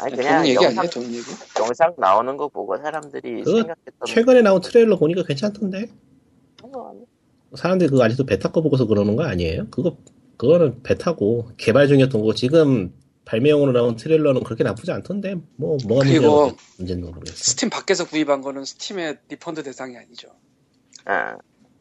[0.00, 0.90] 아니, 돈 그냥 얘기 영상, 아니에요?
[0.90, 1.24] 돈 얘기?
[1.58, 5.88] 영상 나오는 거 보고 사람들이 그거 생각했던 최근에 나온 트레일러 보니까 괜찮던데?
[7.54, 9.68] 사람들이 그거 아직도 베타 거 보고서 그러는 거 아니에요?
[9.70, 9.96] 그거,
[10.36, 12.92] 그거는 베타고, 개발 중이었던 거고, 지금
[13.24, 15.36] 발매용으로 나온 트레일러는 그렇게 나쁘지 않던데?
[15.56, 17.36] 뭐, 뭐가 그리고 문제가, 문제인지 모르겠어.
[17.36, 20.28] 스팀 밖에서 구입한 거는 스팀의 refund 대상이 아니죠.
[21.04, 21.36] 아,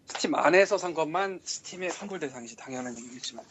[0.07, 3.45] 스팀 안에서 산 것만 스팀의 환불 대상이지 당연한 얘기겠지만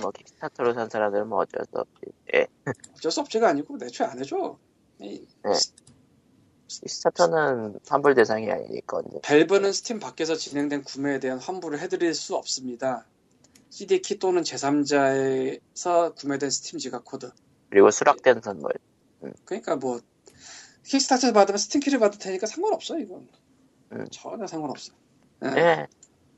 [0.00, 2.00] 뭐, 킥스타터로 산 사람들은 뭐 어쩔 수 없지.
[2.34, 2.46] 예.
[2.94, 4.58] 어쩔 수 없지가 아니고 애초에 안 해줘.
[5.00, 5.52] 이 네.
[6.68, 9.00] 킥스타터는 환불 대상이 아니니까.
[9.22, 13.04] 밸브는 스팀 밖에서 진행된 구매에 대한 환불을 해드릴 수 없습니다.
[13.70, 17.30] CD키 또는 제3자에서 구매된 스팀 지갑 코드.
[17.70, 18.72] 그리고 수락된 선물.
[19.44, 20.00] 그러니까 뭐
[20.84, 23.28] 킥스타터 받으면 스팀키를 받을 테니까 상관없어 이건.
[23.92, 24.06] 음.
[24.10, 24.92] 전혀 상관없어.
[25.40, 25.86] 네, 예.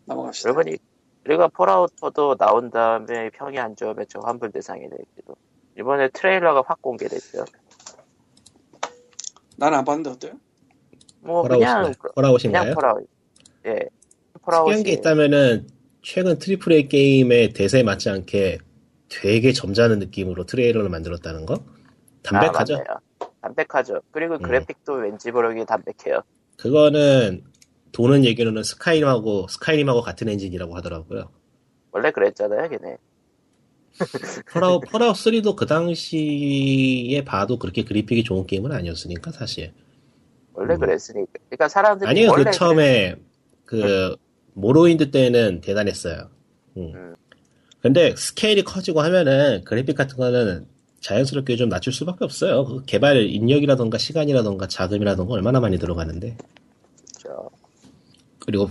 [0.06, 0.52] 넘어갑시다.
[0.52, 0.78] 그리고, 이-
[1.24, 5.36] 그리고 폴아웃도 나온 다음에 평이 안 좋으면 저 환불 대상이 될지도.
[5.78, 7.44] 이번에 트레일러가 확 공개됐죠.
[9.58, 10.32] 나는 안 봤는데 어때요?
[11.20, 12.12] 뭐, 그냥, 폴아웃인가요?
[12.16, 12.62] 폴아웃인가요?
[12.62, 13.06] 그냥 폴아웃.
[13.66, 13.70] 예.
[13.70, 13.84] 특이한
[14.38, 14.92] 게 폴아웃이.
[14.92, 15.66] 있다면은
[16.02, 18.58] 최근 triple A 게임의 대세에 맞지 않게
[19.08, 21.56] 되게 점잖은 느낌으로 트레일러를 만들었다는 거?
[22.22, 22.76] 담백하죠?
[22.88, 22.98] 아.
[23.40, 24.00] 담백하죠.
[24.12, 24.42] 그리고 음.
[24.42, 26.22] 그래픽도 왠지 모르게 담백해요.
[26.56, 27.44] 그거는
[27.92, 31.30] 도는 얘기로는 스카이림하고 스카이림하고 같은 엔진이라고 하더라고요.
[31.90, 32.96] 원래 그랬잖아요, 걔네.
[34.52, 39.72] 폴아웃 폴아웃 3도 그 당시에 봐도 그렇게 그래픽이 좋은 게임은 아니었으니까 사실.
[40.52, 40.80] 원래 음.
[40.80, 41.32] 그랬으니까.
[41.48, 42.30] 그러니까 사람들이 아니에요.
[42.30, 43.16] 원래 그 처음에
[43.64, 44.16] 그
[44.54, 46.30] 모로윈드 때는 대단했어요.
[46.76, 46.92] 음.
[46.94, 47.14] 음.
[47.80, 50.66] 근데 스케일이 커지고 하면은 그래픽 같은 거는
[51.00, 52.64] 자연스럽게 좀 낮출 수밖에 없어요.
[52.64, 56.36] 그 개발 인력이라던가 시간이라던가 자금이라던가 얼마나 많이 들어가는데.
[57.22, 57.50] 그랬죠.
[58.40, 58.70] 그리고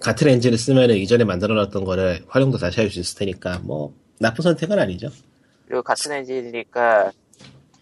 [0.00, 4.78] 같은 엔진을 쓰면은 이전에 만들어놨던 거를 활용도 다시 할 수 있을 테니까 뭐 나쁜 선택은
[4.78, 5.08] 아니죠.
[5.66, 7.12] 그리고 같은 엔진이니까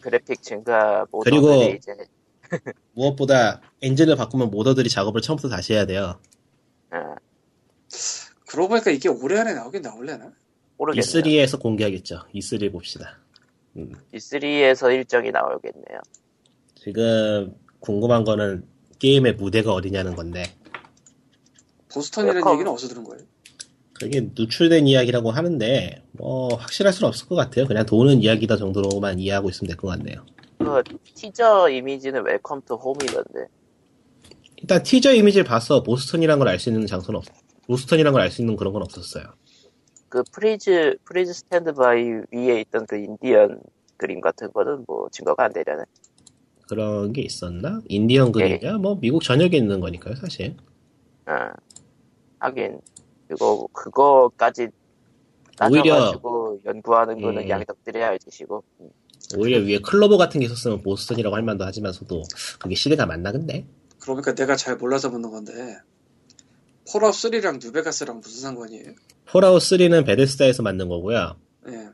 [0.00, 1.92] 그래픽 증가 그리고 mod들이 이제
[2.94, 6.18] 무엇보다 엔진을 바꾸면 modder들이 작업을 처음부터 다시 해야 돼요.
[6.90, 7.14] 어,
[8.48, 10.32] 그러고 보니까 이게 올해 안에 나오긴 나올래나?
[10.78, 11.02] 모르겠네요.
[11.04, 12.22] E3에서 공개하겠죠.
[12.34, 13.18] E3 봅시다.
[13.76, 13.92] 음.
[14.14, 16.00] E3에서 일정이 나오겠네요.
[16.74, 18.66] 지금 궁금한 거는
[18.98, 20.42] 게임의 무대가 어디냐는 건데
[21.92, 22.54] 보스턴이라는 welcome.
[22.54, 23.24] 얘기는 어디서 들은 거예요?
[24.00, 27.66] 그게 누출된 이야기라고 하는데 뭐 확실할 수는 없을 것 같아요.
[27.66, 30.24] 그냥 도는 이야기다 정도로만 이해하고 있으면 될 것 같네요.
[30.58, 30.82] 그
[31.14, 33.46] 티저 이미지는 welcome to home이던데.
[34.56, 37.24] 일단 티저 이미지를 봐서 보스턴이란 걸 알 수 있는 장소는 없,
[37.66, 39.24] 보스턴이란 걸 알 수 있는 그런 건 없었어요.
[40.08, 43.60] 그 please please stand by 위에 있던 그 인디언
[43.98, 45.84] 그림 같은 거는 뭐 증거가 안 되려네.
[46.68, 47.80] 그런 게 있었나?
[47.88, 48.78] 인디언 그림이야?
[48.78, 50.56] 뭐 미국 전역에 있는 거니까요, 사실.
[51.26, 51.32] 어.
[52.38, 52.78] 하긴
[53.30, 54.68] 그거 그거까지
[55.70, 57.48] 오히려- 따져가지고 연구하는 거는 음.
[57.48, 58.64] 양덕들이 할 짓이고.
[58.80, 58.90] 음.
[59.36, 62.22] 오히려 위에 클로버 같은 게 있었으면 보스턴이라고 할 만도 하지만서도
[62.58, 63.64] 그게 시대가 맞나 근데?
[64.00, 65.78] 그러니까 내가 잘 몰라서 묻는 건데
[66.90, 68.92] 폴아웃 3랑 뉴베가스랑 무슨 상관이에요?
[69.26, 71.36] 폴아웃 3는 베데스다에서 만든 거고요.
[71.68, 71.90] 예.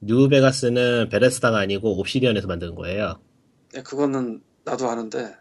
[0.00, 3.20] 뉴베가스는 베데스다가 아니고 옵시디언에서 만든 거예요.
[3.76, 5.34] 예, 그거는 나도 아는데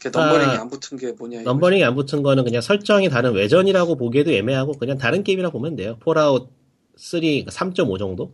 [0.00, 1.44] 그 numbering이 아, 안 붙은 게 뭐냐 이거지.
[1.44, 5.96] numbering이 안 붙은 거는 그냥 설정이 다른 외전이라고 보기에도 애매하고 그냥 다른 게임이라고 보면 돼요.
[6.00, 6.50] 폴아웃
[6.96, 8.32] 3 3.5 정도?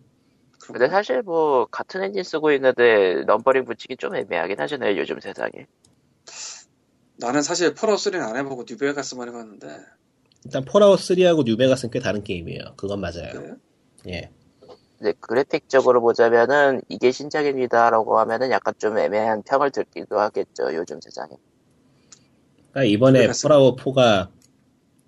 [0.60, 5.66] 근데 사실 뭐 같은 엔진 쓰고 있는데 numbering 붙이기 좀 애매하긴 하잖아요 요즘 세상에.
[7.16, 9.66] 나는 사실 폴아웃 3는 안 해보고 뉴베가스만 해봤는데
[10.44, 12.74] 일단 폴아웃 3하고 뉴베가스는 꽤 다른 게임이에요.
[12.76, 13.30] 그건 맞아요.
[13.32, 13.56] 그래요?
[14.08, 14.30] 예.
[14.98, 21.34] 근데 그래픽적으로 보자면은 이게 신작입니다라고 하면은 약간 좀 애매한 평을 듣기도 하겠죠 요즘 세상에.
[22.72, 23.28] 그러니까 이번에.
[23.42, 24.28] 폴아웃 4가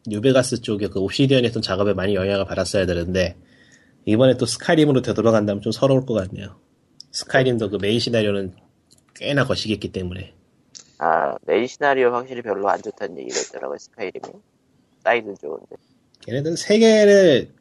[0.07, 3.37] 뉴베가스 쪽에 그 옵시디언에 했던 작업에 많이 영향을 받았어야 되는데
[4.05, 6.61] 이번에 또 스카이림으로 되돌아간다면 좀 서러울 것 같네요.
[7.13, 8.55] 스카이림도 그 메인 시나리오는
[9.15, 10.35] 꽤나 거시기했기 때문에
[10.99, 14.35] 아 메인 시나리오 확실히 별로 안 좋다는 얘기가 있더라고요 스카이림이.
[15.03, 15.77] 사이드 좋은데.
[16.21, 17.53] 걔네들 세계를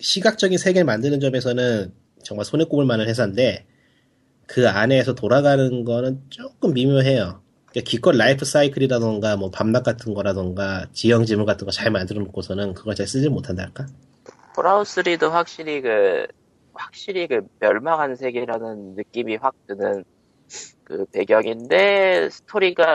[0.00, 1.92] 시각적인 세계를 만드는 점에서는
[2.24, 3.66] 정말 손에 꼽을 만한 회사인데
[4.46, 7.42] 그 안에서 돌아가는 거는 조금 미묘해요.
[7.70, 12.74] 그러니까 기껏 라이프 사이클이라던가 뭐 밤낮 같은 거라던가 지형 지물 같은 거 잘 만들어 놓고서는
[12.74, 13.86] 그걸 잘 쓰지 못한달까?
[14.54, 16.26] 폴아웃 3도 확실히 그
[16.74, 20.04] 확실히 그 멸망한 세계라는 느낌이 확 드는
[20.84, 22.94] 그 배경인데 스토리가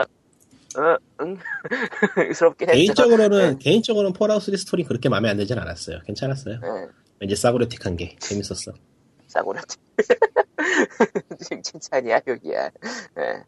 [0.78, 1.38] 어, 응
[2.34, 2.76] 스럽긴 했죠.
[2.76, 6.00] 개인적으로는 개인적으로는 폴아웃 3 스토리 그렇게 마음에 안 들진 않았어요.
[6.04, 6.60] 괜찮았어요.
[6.60, 6.68] 네,
[7.20, 8.72] 왠지 싸구려틱한 게 재밌었어.
[9.28, 9.62] 싸구려.
[11.40, 12.70] 지금 칭찬이야 욕이야.
[13.18, 13.42] 예.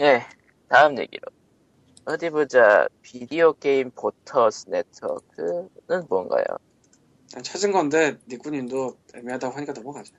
[0.00, 0.26] 예.
[0.70, 1.26] 다음 얘기로.
[2.04, 2.86] 어디 보자.
[3.02, 6.44] Video Game Voters Network는 뭔가요?
[7.32, 10.12] 난 찾은 건데 니꾸님도 애매하다고 하니까 넘어가자.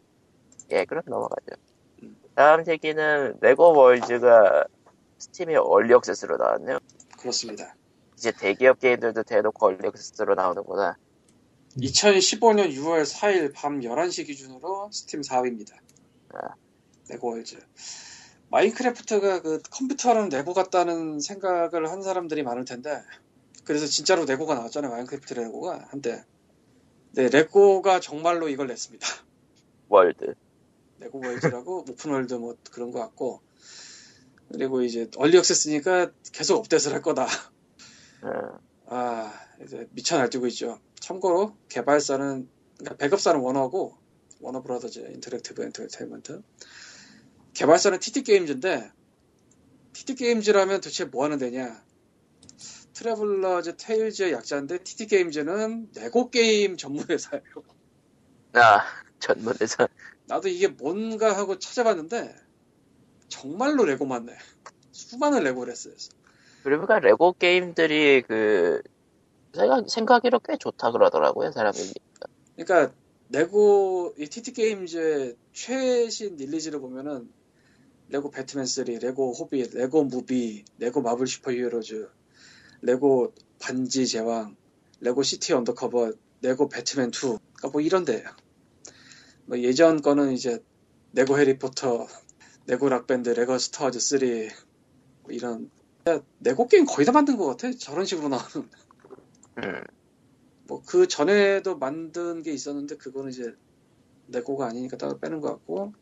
[0.71, 1.55] 예, 그럼 넘어가죠.
[2.35, 4.65] 다음 얘기는 레고 월즈가
[5.19, 6.79] 스팀에 early access로 나왔네요.
[7.17, 7.75] 그렇습니다.
[8.17, 10.97] 이제 대기업 게임들도 대놓고 early access로 나오는구나.
[11.77, 15.75] 2015년 6월 4일 밤 11시 기준으로 스팀 4위입니다.
[16.33, 16.55] 아.
[17.09, 17.57] 레고 월즈.
[18.51, 23.01] 마인크래프트가 그 컴퓨터랑 레고 같다는 생각을 한 사람들이 많을 텐데,
[23.63, 24.91] 그래서 진짜로 레고가 나왔잖아요.
[24.91, 26.25] 마인크래프트 레고가 한때.
[27.13, 29.07] 네, 레고가 정말로 이걸 냈습니다.
[29.87, 30.35] 월드.
[30.99, 33.41] 레고 월즈라고 open world 뭐 그런 거 같고,
[34.51, 37.27] 그리고 이제 early access니까 계속 업데이트를 할 거다.
[38.23, 39.33] 어, 아,
[39.63, 40.79] 이제 미쳐 날뛰고 있죠.
[40.99, 43.95] 참고로 개발사는 그러니까 배급사는 워너고
[44.41, 46.41] 워너 브라더즈 인터랙티브 엔터테인먼트.
[47.53, 48.91] 개발사는 TT 게임즈인데
[49.93, 51.83] TT 게임즈라면 도대체 뭐 하는 데냐?
[52.93, 57.43] 트래블러즈 테일즈의 약자인데 TT 게임즈는 레고 게임 전문 회사예요.
[58.53, 58.81] 아,
[59.19, 59.87] 전문에서.
[60.27, 62.35] 나도 이게 뭔가 하고 찾아봤는데
[63.27, 64.37] 정말로 레고만 내.
[64.91, 65.93] 수많은 레고를 했어요.
[66.63, 68.81] 그러니까 레고 게임들이 그,
[69.53, 71.93] 생각, 생각으로 꽤 좋다 그러더라고요, 사람들이.
[72.55, 72.93] 그러니까
[73.29, 77.29] 레고 이 TT 게임즈의 최신 release를 보면은
[78.11, 82.09] 레고 배트맨 3, 레고 호빗, 레고 무비, 레고 마블 슈퍼 히어로즈,
[82.81, 84.55] 레고 반지 제왕,
[84.99, 87.11] 레고 시티 언더커버, 레고 배트맨 2.
[87.11, 88.27] 그러니까 뭐 이런데요.
[89.45, 90.61] 뭐 예전 거는 이제
[91.13, 92.07] 레고 해리포터,
[92.67, 94.19] 레고 락밴드, 레고 스타워즈 3,
[95.23, 95.71] 뭐 이런
[96.41, 97.71] 레고 게임 거의 다 만든 것 같아.
[97.71, 98.69] 저런 식으로 나오는.
[99.59, 99.83] 음,
[100.67, 103.55] 뭐 그 전에도 만든 게 있었는데 그거는 이제
[104.29, 105.93] 레고가 아니니까 따로 빼는 것 같고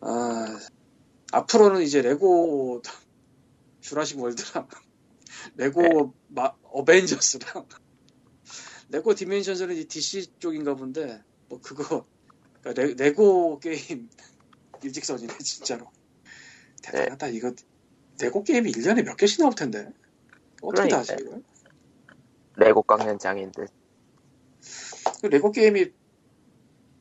[0.00, 0.58] 아
[1.32, 2.82] 앞으로는 이제 레고
[3.80, 4.68] Jurassic World랑
[5.56, 7.66] 레고 마- 어벤져스랑
[8.90, 12.06] 레고 Dimensions는 이 DC 쪽인가 본데 뭐 그거
[12.60, 14.08] 그러니까 레, 레고 게임
[14.82, 15.90] 일직선이네 진짜로
[16.82, 17.52] 대단하다 이거
[18.20, 19.90] 레고 게임이 1년에 몇 개씩 나올 텐데
[20.62, 21.16] 어떻게 다 하지.
[21.18, 21.42] 이걸?
[22.56, 23.66] 레고 깎는 장인들.
[25.20, 25.92] 그 레고 게임이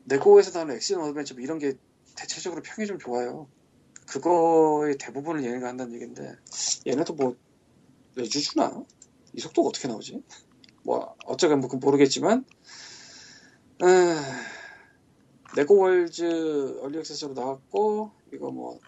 [0.06, 1.74] 레고에서 나오는 액션 어드벤처 뭐 이런 게
[2.15, 3.48] 대체적으로 평이 좀 좋아요.
[4.12, 6.36] 그거의 대부분을 얘네가 한다는 얘기인데
[6.86, 7.36] 얘네도 뭐
[8.15, 8.84] 외주 주나?
[9.34, 10.21] 이 속도가 어떻게 나오지?
[10.84, 12.43] 뭐 어쩌건 뭐 그건 모르겠지만
[13.82, 14.43] 아,
[15.56, 18.80] 레고 월즈 얼리 액세스로 나왔고 이거 뭐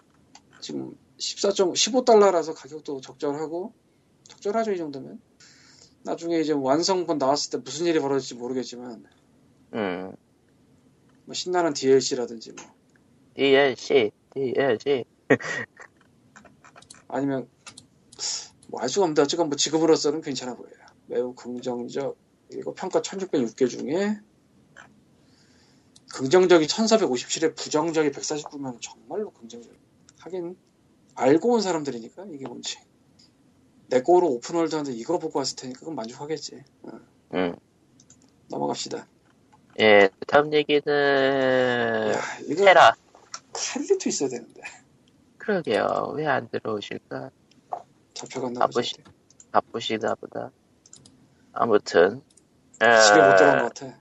[0.60, 3.72] 지금 14점 15달러라서 가격도 적절하고
[4.28, 5.22] 적절하죠 이 정도면
[6.02, 9.06] 나중에 이제 완성본 나왔을 때 무슨 일이 벌어질지 모르겠지만
[9.72, 10.12] 음,
[11.24, 12.66] 뭐 신나는 DLC라든지 뭐
[13.34, 15.13] DLC, DLC.
[17.08, 17.48] 아니면
[18.68, 20.74] 뭐 알 수가 없는데 어쨌건 뭐 지금으로서는 괜찮아 보여요.
[21.06, 22.16] 매우 긍정적
[22.50, 24.18] 그리고 평가 1606개 중에
[26.12, 29.72] 긍정적이 1457에 부정적이 149면 정말로 긍정적.
[30.20, 30.56] 하긴
[31.14, 32.78] 알고 온 사람들이니까 이게 뭔지.
[33.88, 36.62] 내 거로 오픈월드 하는데 이거 보고 왔을 테니까 그건 만족하겠지.
[36.82, 36.90] 어,
[37.34, 37.54] 음.
[38.48, 39.06] 넘어갑시다.
[39.80, 42.96] 예, 다음 얘기는 야, 이거 테라.
[43.52, 44.62] 캘리도 있어야 되는데.
[45.44, 46.14] 그러게요.
[46.16, 47.30] 왜 안 들어오실까?
[48.14, 49.04] 잡혀갔나 바쁘시- 보지.
[49.52, 50.50] 바쁘시다 보다.
[51.52, 52.22] 아무튼
[52.72, 53.98] 집에 못 어, 들어간 것 같아.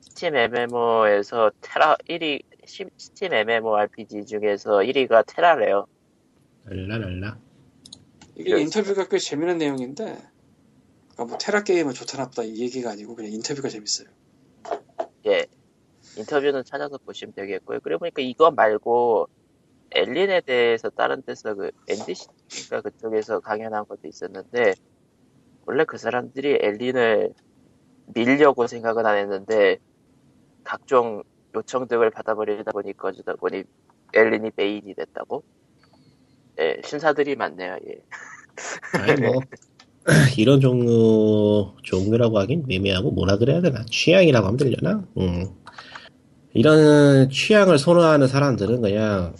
[0.00, 5.86] 스팀 MMO에서 테라 1위 시- 스팀 MMORPG 중에서 1위가 테라래요.
[6.66, 7.38] 랄라랄라.
[8.36, 13.14] 이게 이거- 인터뷰가 꽤 재밌는 내용인데, 그러니까 뭐 테라 게임은 좋다 나쁘다 이 얘기가 아니고
[13.16, 14.08] 그냥 인터뷰가 재밌어요.
[15.26, 15.46] 예.
[16.16, 17.80] 인터뷰는 찾아서 보시면 되겠고요.
[17.82, 19.28] 그리고 보니까 이거 말고
[19.94, 24.74] 엘린에 대해서 다른 데서 그 NDC가 그쪽에서 강연한 것도 있었는데
[25.66, 27.32] 원래 그 사람들이 엘린을
[28.14, 29.78] 밀려고 생각은 안 했는데
[30.64, 31.22] 각종
[31.54, 33.62] 요청 등을 받아버리다 보니 꺼지다 보니
[34.12, 35.42] 엘린이 메인이 됐다고?
[36.60, 37.78] 예, 신사들이 많네요.
[37.88, 37.96] 예.
[39.00, 39.40] 아니 뭐
[40.38, 45.04] 이런 종류 종류라고 하긴 애매하고 뭐라 그래야 되나 취향이라고 하면 되려나?
[45.18, 45.46] 음.
[46.52, 49.34] 이런 취향을 선호하는 사람들은 그냥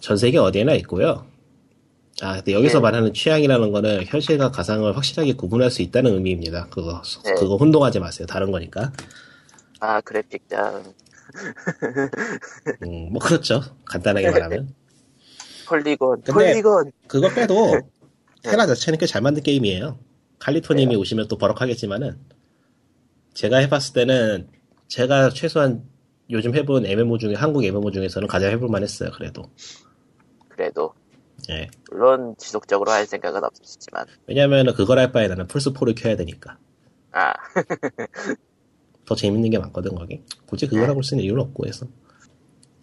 [0.00, 1.26] 전 세계 어디에나 있고요.
[2.20, 2.82] 아, 근데 여기서 예.
[2.82, 6.66] 말하는 취향이라는 거는 현실과 가상을 확실하게 구분할 수 있다는 의미입니다.
[6.68, 7.34] 그거 예.
[7.34, 8.26] 그거 혼동하지 마세요.
[8.26, 8.92] 다른 거니까.
[9.80, 10.82] 아 그래픽장
[12.84, 13.60] 음, 뭐 그렇죠.
[13.84, 14.74] 간단하게 말하면.
[15.68, 17.54] 폴리곤 근데- 폴리곤 그거 빼도
[18.42, 18.50] 네.
[18.50, 19.98] 테라 자체는 꽤 잘 만든 게임이에요.
[20.38, 22.18] 칼리토님이 오시면 또 버럭하겠지만은
[23.34, 24.48] 제가 해봤을 때는
[24.88, 25.84] 제가 최소한
[26.30, 29.10] 요즘 해본 MMO 중에 한국 MMO 중에서는 가장 해볼만 했어요.
[29.14, 29.42] 그래도
[30.58, 30.92] 그래도
[31.50, 31.70] 예.
[31.88, 36.58] 물론 지속적으로 할 생각은 없었지만 왜냐면은 그걸 할 바에 나는 플스4를 켜야 되니까
[37.12, 37.32] 아
[39.06, 41.86] 더 재밌는 게 많거든 거기 굳이 그걸 하고 쓸 이유는 없고 해서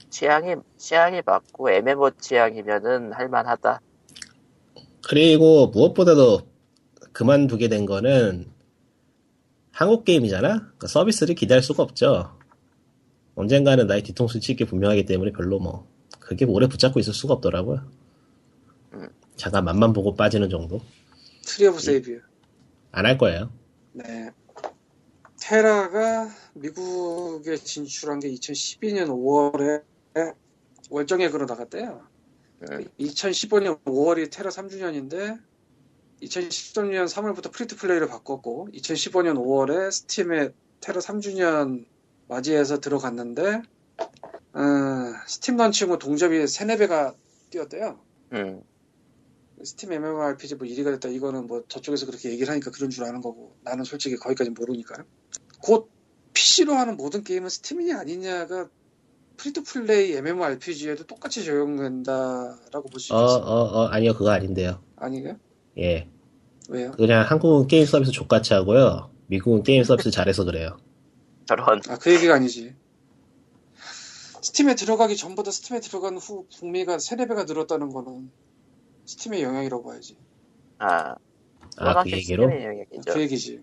[0.09, 3.81] 취향이 취향이 맞고 MMO 취향이면은 할만하다.
[5.05, 6.39] 그리고 무엇보다도
[7.11, 8.49] 그만두게 된 거는
[9.73, 10.47] 한국 게임이잖아?
[10.47, 12.37] 그러니까 서비스를 기대할 수가 없죠.
[13.35, 15.85] 언젠가는 나의 뒤통수 칠게 분명하기 때문에 별로 뭐,
[16.25, 17.81] 그게 오래 붙잡고 있을 수가 없더라고요.
[18.93, 19.09] 음.
[19.35, 20.81] 잠깐 맛만 보고 빠지는 정도?
[21.45, 22.19] 트리 오브 세이비어.
[22.91, 23.51] 안 할 거예요.
[23.93, 24.31] 네.
[25.39, 29.83] 테라가 미국에 진출한 게 2012년 5월에
[30.89, 32.01] 월정액으로 나갔대요.
[32.71, 35.39] 음, 2015년 5월이 테라 3주년인데
[36.23, 41.85] 2013년 3월부터 free to play를 바꿨고 2015년 5월에 스팀에 테라 3주년
[42.27, 43.61] 맞이해서 들어갔는데
[44.55, 44.59] 어,
[45.27, 47.15] 스팀 런칭 후 동접이 3, 4배가
[47.49, 47.99] 뛰었대요.
[48.33, 48.61] 음,
[49.63, 53.55] 스팀 MMORPG 뭐 1위가 됐다 이거는 뭐 저쪽에서 그렇게 얘기를 하니까 그런 줄 아는 거고
[53.63, 55.03] 나는 솔직히 거기까지 모르니까
[55.61, 55.89] 곧
[56.33, 58.69] PC로 하는 모든 게임은 스팀이냐 아니냐가
[59.37, 64.81] free to play MMORPG에도 똑같이 적용된다라고 볼 수 어, 있겠어요 어, 어, 아니요, 그거 아닌데요.
[64.95, 65.37] 아니에요?
[65.77, 66.07] 예.
[66.69, 66.91] 왜요?
[66.91, 69.11] 그냥 한국은 게임 서비스 좆같이 하고요.
[69.27, 70.77] 미국은 게임 서비스 잘해서 그래요.
[71.45, 72.73] 저런 아 그 얘기가 아니지
[74.45, 78.29] 스팀에 들어가기 전보다 스팀에 들어간 후 북미가 3, 4배가 늘었다는 거는
[79.05, 80.15] 스팀의 영향이라고 봐야지
[80.77, 81.15] 아
[81.77, 82.47] 아, 그 얘기로?
[82.47, 83.61] 그 얘기지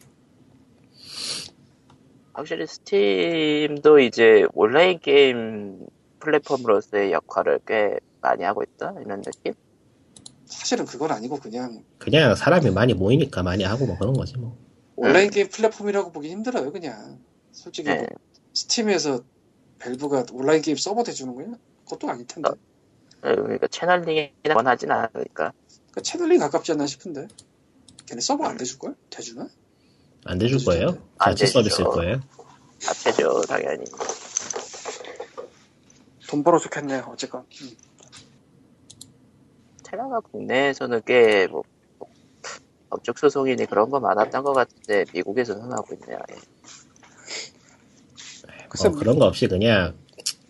[2.33, 5.87] 확실히 스팀도 이제 온라인 게임
[6.18, 9.55] 플랫폼으로서의 역할을 꽤 많이 하고 있다 이런 느낌?
[10.47, 14.59] 사실은 그건 아니고 그냥 그냥 사람이 많이 모이니까 많이 하고 뭐 그런 거지 뭐.
[14.97, 17.21] 온라인 게임 플랫폼이라고 보기 힘들어요, 그냥.
[17.53, 17.99] 솔직히 네.
[17.99, 18.07] 뭐
[18.53, 19.23] 스팀에서
[19.83, 21.47] 밸브가 온라인 게임 서버 대주는 거야?
[21.85, 22.49] 그것도 아닐 텐데.
[22.49, 22.55] 어.
[23.21, 27.29] 그러니까 channeling이나 원하진 않으니까 그러니까 channeling 가깝지 않나 싶은데.
[28.07, 28.97] 걔네 서버 안 대줄 걸?
[29.11, 29.49] 대주나?
[30.25, 30.99] 안 대줄 거예요?
[31.18, 31.47] 안 자체.
[31.47, 32.21] 서비스일 거예요?
[32.79, 33.85] 자체죠 당연히.
[36.28, 37.45] 돈 벌어 좋겠네, 어쨌건.
[37.62, 37.76] 음.
[39.85, 41.62] 테라가 국내에서는 꽤 뭐,
[42.91, 46.18] 법적 소송이니 그런 거 많았던 것 같은데 미국에서는 하고 있네요.
[46.30, 46.51] 예.
[48.73, 49.95] 글쎄, 뭐 그런 거 없이 그냥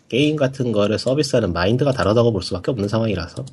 [0.09, 3.45] 게임 같은 거를 서비스하는 마인드가 다르다고 볼 수밖에 없는 상황이라서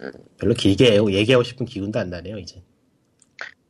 [0.00, 0.10] 음.
[0.36, 0.96] 별로 길게.
[0.96, 2.60] 얘기하고 싶은 기운도 안 나네요 이제.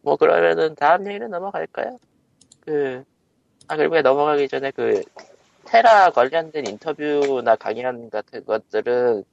[0.00, 1.98] 뭐 그러면은 다음 얘기로 넘어갈까요?
[2.60, 3.04] 그,
[3.68, 5.02] 아, 그리고 넘어가기 전에 그,
[5.66, 9.24] 테라 관련된 인터뷰나 강연 같은 것들은,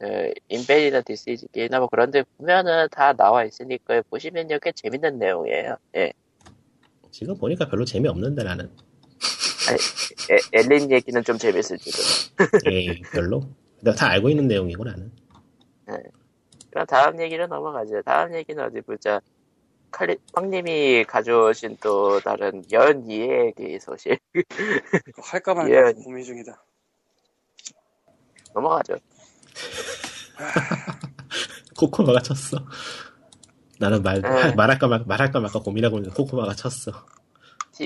[0.00, 5.76] 그, 인벤이나 디스이즈 게임이나 뭐 그런 데 보면은 다 나와 있으니까 보시면요 꽤 재밌는 내용이에요.
[5.94, 6.12] 예.
[7.12, 8.68] 지금 보니까 별로 재미없는데 나는.
[9.74, 11.98] 에, 엘린 얘기는 좀 재밌을지도.
[12.66, 13.42] 에이, 별로.
[13.80, 15.10] 내가 다 알고 있는 내용이고 나는.
[16.70, 18.02] 그럼 다음 얘기로 넘어가죠.
[18.02, 19.20] 다음 얘기는 어디 보자.
[19.90, 24.20] 칼리, 황님이 가져오신 또 다른 연이의 얘기 소식.
[25.20, 25.92] 할까 말까 예.
[25.92, 26.62] 고민 중이다.
[28.54, 28.94] 넘어가죠.
[31.76, 32.58] 코코마가 쳤어.
[33.80, 34.54] 나는 말, 에.
[34.54, 36.92] 말할까 말, 말할까 말까 고민하고 있는데 코코마가 쳤어.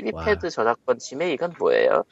[0.00, 0.24] TV 와.
[0.24, 2.04] 패드 저작권 침해 이건 뭐예요?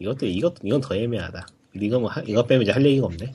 [0.00, 1.46] 이것도, 이것, 이건 더 애매하다.
[1.74, 3.32] 이거 뭐, 하- 이거 빼면 이제 할 얘기가 없네.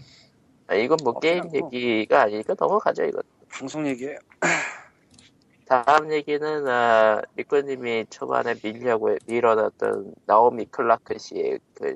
[0.67, 1.69] 아, 이건 뭐 게임 하고.
[1.73, 3.21] 얘기가 아니니까 넘어가죠 이건.
[3.49, 4.17] 방송 얘기예요.
[5.65, 11.95] 다음 얘기는 아, 리코님이 초반에 밀려고 밀어놨던 나오미 클라크 씨의 그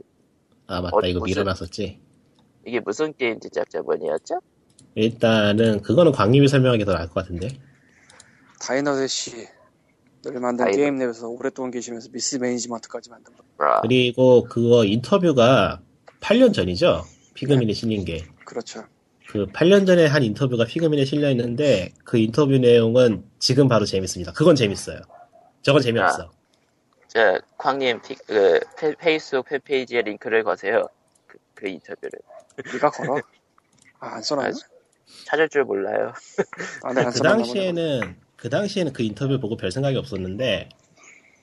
[0.67, 0.95] 아, 맞다.
[0.95, 1.99] 어, 이거 무슨- 밀어놨었지.
[2.65, 4.39] 이게 무슨 게임 제작자분이었죠?
[4.95, 7.47] 일단은, 그거는 광님이 설명하기 더 나을 것 같은데.
[8.61, 9.47] Diner
[10.23, 13.43] Dash를 만든 다이너- 게임 내에서 오랫동안 계시면서 Miss Management까지 만든 거.
[13.65, 15.81] 아, 그리고 그거 인터뷰가
[16.19, 17.03] 8년 전이죠?
[17.33, 18.23] 피그민에 실린 게.
[18.45, 18.83] 그렇죠.
[19.27, 24.31] 그 8년 전에 한 인터뷰가 피그민에 실려 있는데 그 인터뷰 내용은 지금 봐도 재밌습니다.
[24.33, 24.99] 그건 재밌어요.
[25.63, 26.29] 저건 재미없어.
[27.07, 30.87] 저 광님 피, 그 페, 페이스북 fan page에 링크를 거세요.
[31.27, 32.11] 그, 그 인터뷰를
[32.73, 33.15] 네가 걸어.
[33.99, 34.21] 아, 안?
[34.39, 34.51] 아,
[35.25, 36.13] 찾을 줄 몰라요.
[36.83, 37.19] 아, 안 그.
[37.21, 40.67] 당시에는 그 당시에는 그 인터뷰 보고 별 생각이 없었는데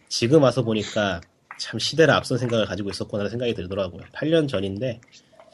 [0.09, 1.21] 지금 와서 보니까
[1.57, 4.03] 참 시대를 앞선 생각을 가지고 있었구나 생각이 들더라고요.
[4.13, 5.01] 8년 전인데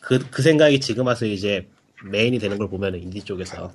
[0.00, 1.68] 그, 그 생각이 지금 와서 이제
[2.10, 3.74] 메인이 되는 걸 보면은 인디 쪽에서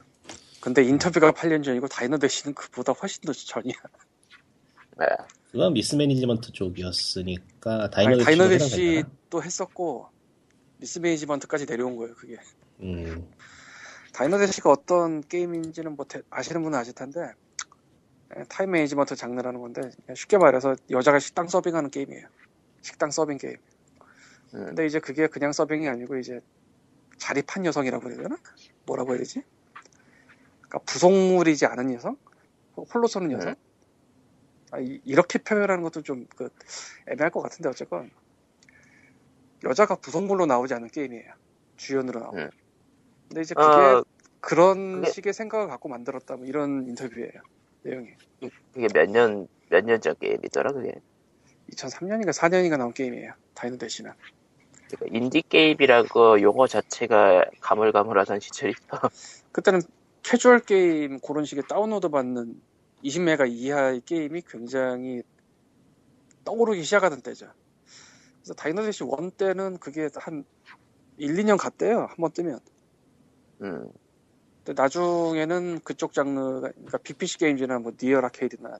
[0.59, 3.75] 근데 인터뷰가 8년 전이고 Diner Dash는 그보다 훨씬 더 전이야.
[4.97, 5.05] 네.
[5.51, 10.07] 그건 Miss Management 쪽이었으니까 Diner Dash도 했었고
[10.77, 12.15] Miss Management까지 내려온 거예요.
[12.15, 12.35] 그게.
[12.81, 13.29] 음,
[14.13, 17.31] Diner Dash가 어떤 게임인지는 뭐 대- 아시는 분은 아실 텐데 예,
[18.47, 19.81] time management 장르라는 건데
[20.15, 22.27] 쉽게 말해서 여자가 식당 서빙하는 게임이에요.
[22.81, 23.55] 식당 서빙 게임.
[24.53, 26.41] 음, 근데 이제 그게 그냥 서빙이 아니고 이제
[27.17, 28.37] 자립한 여성이라고 해야 되나?
[28.85, 29.43] 뭐라고 해야 되지?
[30.61, 32.17] 그러니까 부속물이지 않은 여성?
[32.75, 33.55] 홀로 서는 여성?
[34.71, 36.49] 아, 이, 렇게 표현하는 것도 좀 그,
[37.07, 38.11] 애매할 것 같은데 어쨌건
[39.63, 41.33] 여자가 부속물로 나오지 않은 게임이에요.
[41.75, 42.37] 주연으로 나오고.
[42.37, 42.49] 음.
[43.27, 44.03] 근데 이제 그게 어,
[44.39, 47.31] 그런 그게- 식의 생각을 갖고 만들었다 뭐 이런 인터뷰예요.
[47.83, 48.09] 내용이.
[48.73, 50.93] 그게 몇 년, 몇 년 전 게임이더라, 그게.
[51.73, 53.33] 2003년인가 4년인가 나온 게임이에요.
[53.53, 54.11] 다이너데시는.
[54.89, 58.99] 그러니까 인디 게임이라고 용어 자체가 가물가물하던 시절이 있어.
[59.51, 59.81] 그때는
[60.23, 62.61] 캐주얼 게임 그런 식의 다운로드 받는
[63.03, 65.21] 20메가 이하의 게임이 굉장히
[66.43, 67.51] 떠오르기 시작하던 때죠.
[68.39, 70.43] 그래서 Diner Dash 1 때는 그게 한
[71.17, 72.07] 1, 2년 갔대요.
[72.09, 72.59] 한 번 뜨면.
[73.61, 73.89] 음,
[74.69, 78.77] 근데 나중에는 그쪽 장르가 그러니까 BPC 게임즈나 뭐 Real Arcade나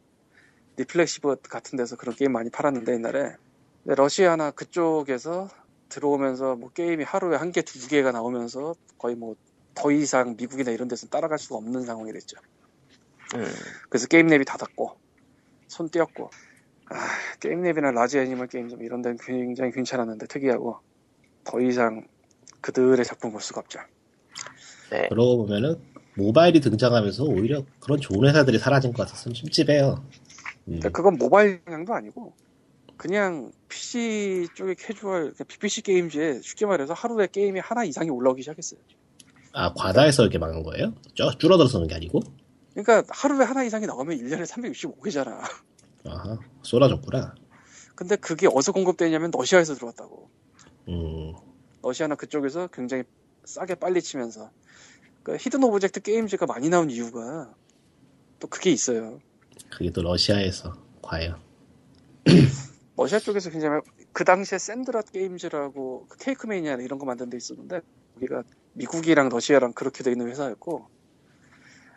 [0.78, 3.36] Reflexive 같은 데서 그런 게임 많이 팔았는데 옛날에
[3.84, 5.50] 근데 러시아나 그쪽에서
[5.90, 9.36] 들어오면서 뭐 게임이 하루에 한 개, 두 개가 나오면서 거의 뭐
[9.80, 12.38] 더 이상 미국이나 이런 데서 따라갈 수가 없는 상황이 됐죠.
[13.36, 13.46] 음.
[13.88, 14.98] 그래서 Gamelab이 닫았고
[15.68, 16.30] 손 떼었고
[16.90, 16.96] 아,
[17.40, 20.80] Gamelab이나 Large Animal Games 이런 데는 굉장히 괜찮았는데 특이하고
[21.46, 22.08] 더 이상
[22.60, 23.80] 그들의 작품 볼 수가 없죠.
[24.90, 25.08] 네.
[25.10, 25.80] 그러고 보면은
[26.16, 30.04] 모바일이 등장하면서 오히려 그런 좋은 회사들이 사라진 것 같아서 좀 찝찝해요.
[30.68, 30.74] 음.
[30.74, 32.34] 근데 그건 모바일 영향도 아니고
[32.98, 38.80] 그냥 PC 쪽의 캐주얼 PPC 게임즈에 쉽게 말해서 하루에 게임이 하나 이상이 올라오기 시작했어요.
[39.54, 40.94] 아 과다해서 이렇게 망한 거예요?
[41.14, 42.20] 쭉 줄어들어서 그런 게 아니고?
[42.76, 45.40] 그러니까 하루에 하나 이상이 나오면 1년에 365개잖아.
[46.06, 47.36] 아하 쏟아졌구나.
[47.96, 50.30] 근데 그게 어디서 공급되냐면 러시아에서 들어왔다고.
[50.90, 51.34] 음
[51.82, 53.04] 러시아나 그쪽에서 굉장히
[53.46, 54.52] 싸게 빨리 치면서
[55.30, 57.54] 그 hidden object games가 많이 나온 이유가
[58.40, 59.20] 또 그게 있어요.
[59.70, 61.38] 그게 또 러시아에서 과연.
[62.98, 67.82] 러시아 쪽에서 굉장히 그 당시에 Sandlot Games라고 그 Cake Mania 이런 거 만든 데 있었는데
[68.16, 68.42] 우리가
[68.74, 70.88] 미국이랑 러시아랑 그렇게 돼 있는 회사였고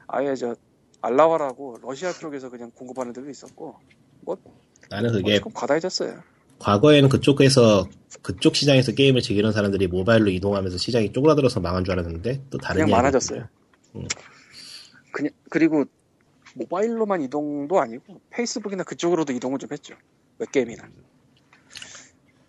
[0.09, 0.55] 아예 저
[1.01, 3.77] 알라와라고 러시아 쪽에서 그냥 공급하는 데도 있었고
[4.91, 6.23] 나는 그게 어쨌건 과다해졌어요.
[6.63, 7.89] 과거에는 그쪽에서
[8.23, 12.97] 그쪽 시장에서 게임을 즐기는 사람들이 모바일로 이동하면서 시장이 쪼그라들어서 망한 줄 알았는데 또 다른 그냥.
[12.99, 13.49] 많아졌어요.
[13.97, 14.07] 음.
[15.13, 15.85] 그냥 그리고
[16.55, 19.95] 모바일로만 이동도 아니고 페이스북이나 그쪽으로도 이동을 좀 했죠.
[20.39, 20.89] 웹게임이나.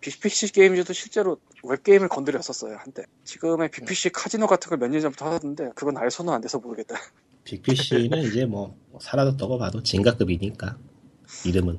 [0.00, 3.04] BPC 게임즈도 실제로 웹게임을 건드렸었어요, 한때.
[3.24, 6.94] 지금의 BPC 카지노 같은 걸 몇 년 전부터 하던데, 그건 아예 손은 안 돼서 모르겠다.
[7.44, 10.76] 빅피씨는 이제 뭐 사라졌다고 봐도 진가급이니까
[11.46, 11.78] 이름은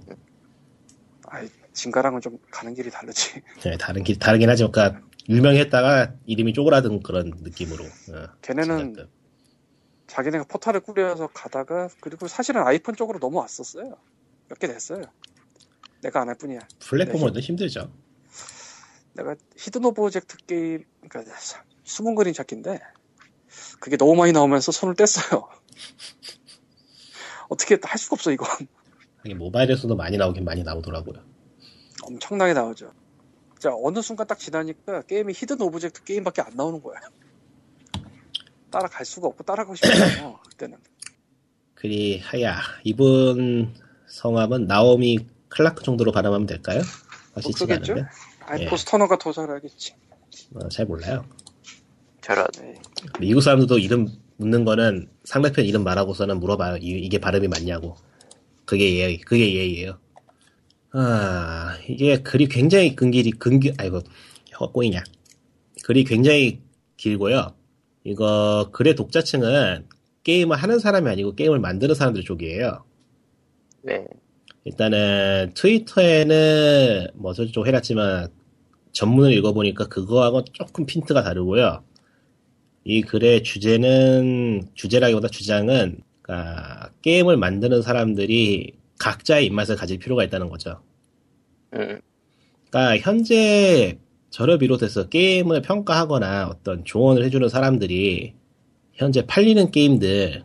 [1.27, 3.41] 아이, 진가랑은 좀 가는 길이 다르지.
[3.63, 7.83] 네, 다른 길 다르긴 하지만 그러니까 유명했다가 이름이 쪼그라든 그런 느낌으로.
[7.85, 9.09] 어, 걔네는 진가급.
[10.07, 13.95] 자기네가 포탈을 꾸려서 가다가, 그리고 사실은 아이폰 쪽으로 넘어왔었어요.
[14.49, 15.01] 몇 개 됐어요.
[16.01, 16.59] 내가 안 할 뿐이야.
[16.79, 17.91] 플랫폼으로도 힘들죠.
[19.13, 21.35] 내가 hidden object 게임, 그러니까
[21.83, 22.79] 숨은 그림 찾기인데
[23.79, 25.47] 그게 너무 많이 나오면서 손을 뗐어요.
[27.49, 28.47] 어떻게 할 수가 없어 이건.
[29.19, 31.23] 하긴 모바일에서도 많이 나오긴 많이 나오더라고요.
[32.05, 32.91] 엄청나게 나오죠.
[33.59, 36.99] 자 어느 순간 딱 지나니까 게임이 hidden object 게임밖에 안 나오는 거야.
[38.71, 40.77] 따라갈 수가 없고 따라가고 않아 그때는.
[41.73, 43.73] 그리 하야 이분
[44.07, 46.79] 성함은 나오미 클라크 정도로 발음하면 될까요?
[46.79, 46.85] 뭐
[47.35, 47.93] 확실치가 그러겠죠?
[47.93, 48.09] 않은데
[48.41, 48.65] 아이 예.
[48.67, 49.93] 포스터너가 더 잘하겠지.
[50.55, 51.25] 어, 잘 몰라요.
[52.21, 52.45] 저런.
[52.59, 52.75] 네.
[53.19, 56.77] 미국 사람들도 이름 묻는 거는 상대편 이름 말하고서는 물어봐요.
[56.77, 57.95] 이, 게 발음이 맞냐고.
[58.65, 59.99] 그게 예의, 그게 예의예요.
[60.97, 63.99] 아, 이게 글이 굉장히 근길이, 근길, 아이고,
[64.47, 65.03] 혀가 꼬이냐.
[65.83, 66.61] 글이 굉장히
[66.95, 67.53] 길고요.
[68.05, 69.87] 이거, 글의 독자층은
[70.23, 72.85] 게임을 하는 사람이 아니고 게임을 만드는 사람들 쪽이에요.
[73.83, 74.05] 네.
[74.63, 78.29] 일단은 트위터에는 뭐 저쪽 해놨지만
[78.93, 81.83] 전문을 읽어보니까 그거하고 조금 핀트가 다르고요.
[82.85, 90.81] 이 글의 주제는 주제라기보다 주장은 그러니까 게임을 만드는 사람들이 각자의 입맛을 가질 필요가 있다는 거죠.
[91.73, 91.99] 음,
[92.69, 93.97] 그러니까 현재
[94.29, 98.33] 저를 비롯해서 게임을 평가하거나 어떤 조언을 해주는 사람들이
[98.93, 100.43] 현재 팔리는 게임들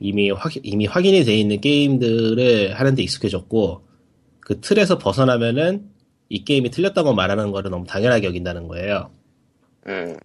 [0.00, 3.86] 이미 확 이미 확인이 돼 있는 게임들을 하는데 익숙해졌고
[4.40, 5.88] 그 틀에서 벗어나면은
[6.28, 9.10] 이 게임이 틀렸다고 말하는 거를 너무 당연하게 여긴다는 거예요.
[9.86, 10.16] 음,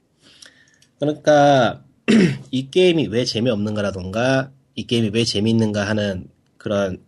[0.99, 1.83] 그러니까
[2.51, 6.99] 이 게임이 왜 재미없는가라던가 이 게임이 왜 재미있는가 하는 그런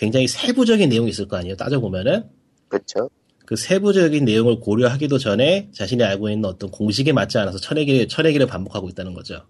[0.00, 1.56] 굉장히 세부적인 내용이 있을 거 아니에요.
[1.56, 2.24] 따져보면은
[2.68, 3.10] 그쵸.
[3.44, 8.88] 그 세부적인 내용을 고려하기도 전에 자신이 알고 있는 어떤 공식에 맞지 않아서 천회기를, 천회기를 반복하고
[8.88, 9.44] 있다는 거죠.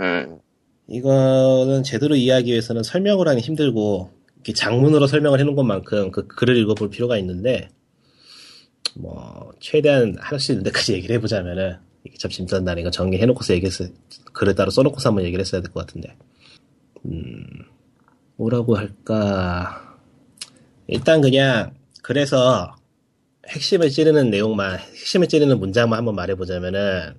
[0.00, 0.40] 음,
[0.88, 6.90] 이거는 제대로 이해하기 위해서는 설명을 하기 힘들고, 이렇게 장문으로 설명을 해놓은 것만큼 그 글을 읽어볼
[6.90, 7.70] 필요가 있는데,
[8.94, 13.88] 뭐, 최대한 할 수 있는 데까지 얘기를 해보자면은, 이게 참 짐stan다는 거 정리해놓고서 얘기했어요.
[14.34, 16.16] 글을 따로 써놓고서 한번 얘기를 했어야 될 것 같은데.
[17.06, 17.44] 음,
[18.38, 19.98] 뭐라고 할까.
[20.86, 22.76] 일단 그냥, 그래서,
[23.48, 27.14] 핵심을 찌르는 내용만, 핵심을 찌르는 문장만 한번 말해보자면은,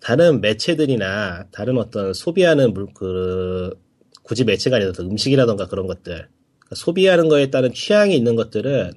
[0.00, 3.74] 다른 매체들이나 다른 어떤 소비하는 물, 그,
[4.22, 6.28] 굳이 매체가 아니라도 음식이라던가 그런 것들,
[6.60, 8.92] 그러니까 소비하는 거에 따른 취향이 있는 것들은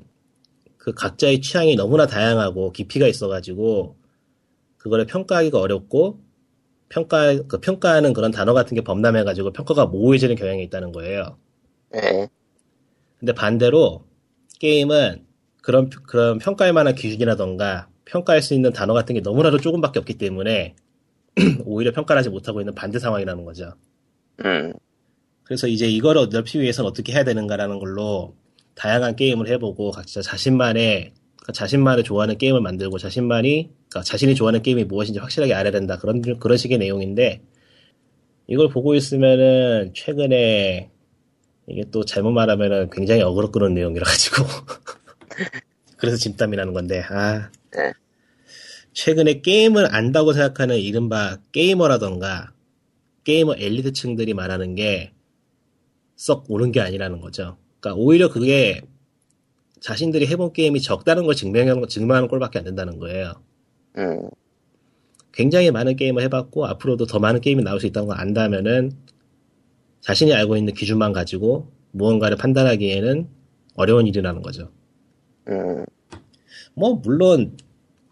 [0.77, 3.97] 그 각자의 취향이 너무나 다양하고 깊이가 있어가지고,
[4.77, 6.19] 그거를 평가하기가 어렵고,
[6.91, 11.37] 평가, 그 평가하는 그런 단어 같은 게 범람해가지고 평가가 모호해지는 경향이 있다는 거예요.
[11.91, 12.27] 네.
[13.17, 14.03] 근데 반대로
[14.59, 15.25] 게임은
[15.61, 20.75] 그런 그런 평가할 만한 기준이라던가 평가할 수 있는 단어 같은 게 너무나도 조금밖에 없기 때문에
[21.63, 23.73] 오히려 평가를 하지 못하고 있는 반대 상황이라는 거죠.
[24.43, 24.73] 음,
[25.43, 28.35] 그래서 이제 이거를 넓히기 위해서는 어떻게 해야 되는가라는 걸로
[28.75, 34.83] 다양한 게임을 해보고 각자 자신만의 그러니까 자신만의 좋아하는 게임을 만들고 자신만이 그러니까 자신이 좋아하는 게임이
[34.85, 37.41] 무엇인지 확실하게 알아야 된다 그런 그런 식의 내용인데
[38.47, 40.91] 이걸 보고 있으면은 최근에
[41.67, 44.45] 이게 또 잘못 말하면은 굉장히 어그로 끄는 내용이라 가지고
[45.97, 47.93] 그래서 짐땀이 나는 건데 아 네.
[48.93, 52.53] 최근에 게임을 안다고 생각하는 이른바 게이머라던가
[53.23, 57.57] 게이머 엘리트층들이 말하는 게썩 옳은 게 아니라는 거죠.
[57.79, 58.81] 그러니까 오히려 그게
[59.81, 63.33] 자신들이 해본 게임이 적다는 걸 증명하는, 증명하는 꼴밖에 안 된다는 거예요.
[63.97, 64.29] 음,
[65.33, 68.91] 굉장히 많은 게임을 해봤고 앞으로도 더 많은 게임이 나올 수 있다는 걸 안다면은
[70.01, 73.27] 자신이 알고 있는 기준만 가지고 무언가를 판단하기에는
[73.75, 74.71] 어려운 일이라는 거죠.
[75.47, 75.83] 음,
[76.75, 77.57] 뭐 물론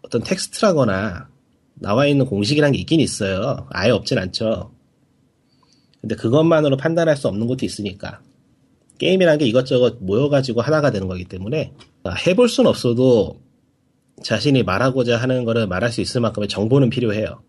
[0.02, 1.28] 어떤 텍스트라거나
[1.74, 3.68] 나와 있는 공식이란 게 있긴 있어요.
[3.70, 4.74] 아예 없진 않죠.
[6.00, 8.20] 근데 그것만으로 판단할 수 없는 것도 있으니까
[9.00, 11.72] 게임이란 게 이것저것 모여가지고 하나가 되는 거기 때문에
[12.04, 13.40] 아, 해볼 순 없어도
[14.22, 17.42] 자신이 말하고자 하는 거를 말할 수 있을 만큼의 정보는 필요해요.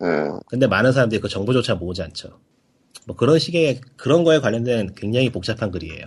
[0.00, 2.40] 음, 근데 많은 사람들이 그 정보조차 모으지 않죠.
[3.06, 6.06] 뭐 그런 식의 그런 거에 관련된 굉장히 복잡한 글이에요.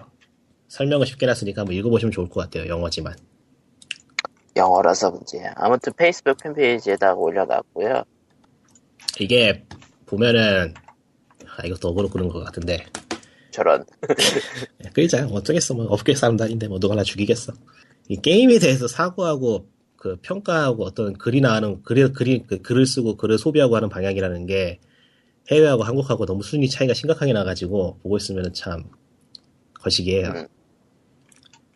[0.68, 2.68] 설명을 쉽게 놨으니까 한번 읽어보시면 좋을 것 같아요.
[2.68, 3.16] 영어지만.
[4.56, 5.54] 영어라서 문제야.
[5.58, 8.04] 아무튼 페이스북 팬페이지에다가 올려놨고요.
[9.20, 9.64] 이게
[10.08, 10.74] 보면은
[11.56, 12.84] 아 이것도 어그로 끄는 것 같은데
[13.56, 13.86] 저런.
[14.94, 17.54] 끌자 어쩌겠어 뭐 업계 사람들인데 뭐 누가 나 죽이겠어
[18.10, 23.38] 이 게임에 대해서 사고하고 그 평가하고 어떤 글이 나오는 글이 글이 그 글을 쓰고 글을
[23.38, 24.80] 소비하고 하는 방향이라는 게
[25.50, 28.84] 해외하고 한국하고 너무 순위 차이가 심각하게 나가지고 보고 있으면은 참
[29.82, 30.28] 거시기해요.
[30.36, 30.48] 음.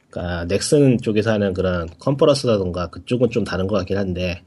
[0.10, 4.44] 그러니까 넥슨 쪽에서 하는 그런 컨퍼런스라던가 그쪽은 좀 다른 것 같긴 한데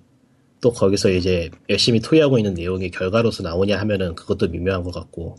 [0.60, 5.36] 또 거기서 이제 열심히 토의하고 있는 내용이 결과로서 나오냐 하면은 그것도 미묘한 것 같고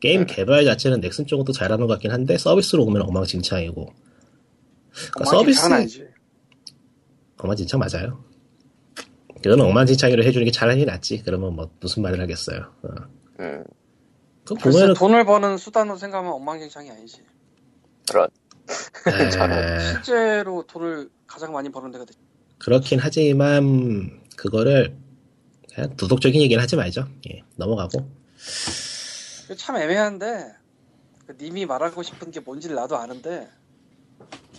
[0.00, 0.26] 게임 음.
[0.26, 3.94] 개발 자체는 넥슨 쪽은 또 잘하는 것 같긴 한데 서비스로 오면 엉망진창이고
[5.12, 6.08] 그러니까 서비스.
[7.38, 8.24] 엉망진창 맞아요.
[9.42, 11.22] 그건 엉망진창으로 해주는 게 차라리 낫지.
[11.24, 12.72] 그러면 뭐 무슨 말을 하겠어요.
[12.82, 12.88] 어.
[13.40, 13.64] 음,
[14.44, 17.22] 그 보면은 돈을 버는 수단으로 생각하면 엉망진창이 아니지.
[18.10, 18.28] 그런.
[19.06, 22.18] 에, 실제로 돈을 가장 많이 버는 데가 되지.
[22.58, 24.96] 그렇긴 하지만 그거를
[25.72, 27.06] 그냥 도덕적인 얘기는 하지 말죠.
[27.30, 28.10] 예, 넘어가고.
[29.56, 30.52] 참 애매한데
[31.26, 33.48] 그 님이 말하고 싶은 게 뭔지를 나도 아는데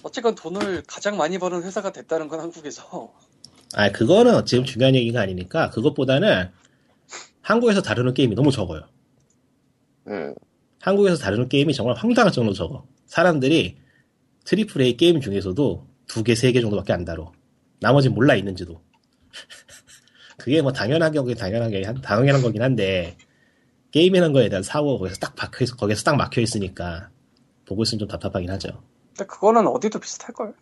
[0.04, 3.14] 어쨌건 돈을 가장 많이 버는 회사가 됐다는 건 한국에서
[3.76, 6.50] 아 그거는 지금 중요한 얘기가 아니니까 그것보다는
[7.42, 8.84] 한국에서 다루는 게임이 너무 적어요.
[10.08, 10.34] 음,
[10.82, 12.86] 한국에서 다루는 게임이 정말 황당할 정도로 적어.
[13.06, 13.78] 사람들이
[14.46, 17.32] triple A 게임 중에서도 두 개, 세 개 정도밖에 안 다뤄.
[17.80, 18.82] 나머지 몰라 있는지도.
[20.38, 23.18] 그게 뭐 당연한 거긴 당연하게 당연한 거긴 한데
[23.92, 27.10] 게임이라는 거에 대한 사고가 거기서 딱 박혀 있, 거기서 딱 막혀 있으니까
[27.66, 28.70] 보고 있으면 좀 답답하긴 하죠.
[29.16, 30.54] 근데 그거는 어디도 비슷할걸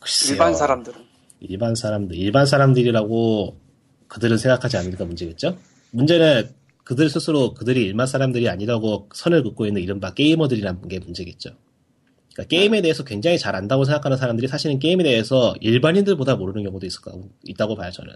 [0.00, 0.32] 글쎄요.
[0.32, 1.00] 일반 사람들은
[1.40, 3.60] 일반 사람들, 일반 사람들이라고
[4.08, 5.58] 그들은 생각하지 않으니까 문제겠죠?
[5.90, 6.50] 문제는
[6.84, 11.50] 그들 스스로 그들이 일반 사람들이 아니라고 선을 긋고 있는 이른바 게이머들이라는 게 문제겠죠.
[12.32, 17.00] 그러니까 게임에 대해서 굉장히 잘 안다고 생각하는 사람들이 사실은 게임에 대해서 일반인들보다 모르는 경우도 있을
[17.00, 18.14] 거, 있다고 봐요, 저는.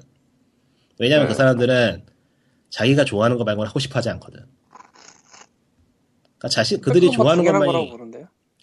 [0.98, 1.36] 왜냐하면 그 음.
[1.36, 2.02] 사람들은
[2.70, 4.40] 자기가 좋아하는 거 말고는 하고 싶어 하지 않거든.
[6.38, 7.92] 그러니까 자신, 그들이 그건 뭐 좋아하는 것만이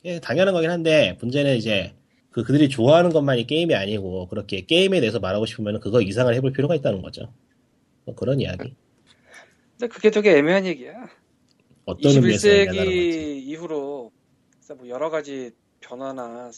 [0.06, 1.94] 예, 당연한 거긴 한데 문제는 이제
[2.32, 6.76] 그 그들이 좋아하는 것만이 게임이 아니고 그렇게 게임에 대해서 말하고 싶으면 그거 이상을 해볼 필요가
[6.76, 7.34] 있다는 거죠.
[8.06, 8.76] 뭐 그런 이야기.
[9.78, 11.10] 근데 그게 되게 애매한 얘기야
[11.86, 12.92] 어떤 의미에서 얘기하는 거지.
[12.92, 14.12] 21세기 이후로
[14.78, 16.52] 뭐 여러 가지 변화나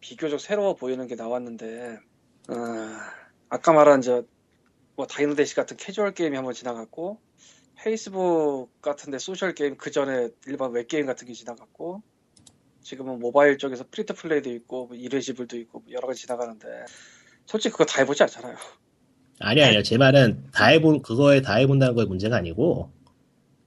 [0.00, 1.98] 비교적 새로워 보이는 게 나왔는데
[2.48, 2.54] 어,
[3.48, 4.24] 아까 말한 저
[5.00, 7.18] 뭐 Diner Dash 같은 캐주얼 게임이 한번 지나갔고
[7.74, 12.02] 페이스북 같은데 소셜 게임 그 전에 일반 웹 게임 같은 게 지나갔고
[12.82, 16.66] 지금은 모바일 쪽에서 free to play도 있고 뭐 이레지블도 있고 뭐 여러 가지 지나가는데
[17.46, 18.56] 솔직히 그거 다 해보지 않잖아요.
[19.38, 19.82] 아니 아니요.
[19.82, 22.92] 제 말은 다 해본 그거에 다 해본다는 거의 문제가 아니고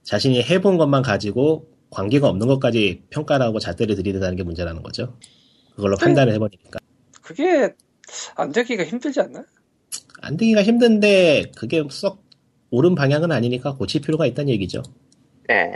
[0.04, 5.18] 자신이 해본 것만 가지고 관계가 없는 것까지 평가를 하고 잣대를 들이대다는 게 문제라는 거죠.
[5.74, 6.04] 그걸로 네.
[6.04, 6.78] 판단을 해보니까
[7.22, 7.74] 그게
[8.36, 9.44] 안 되기가 힘들지 않나?
[10.24, 12.24] 안 되기가 힘든데 그게 썩
[12.70, 14.82] 옳은 방향은 아니니까 고칠 필요가 있다는 얘기죠.
[15.50, 15.72] 예,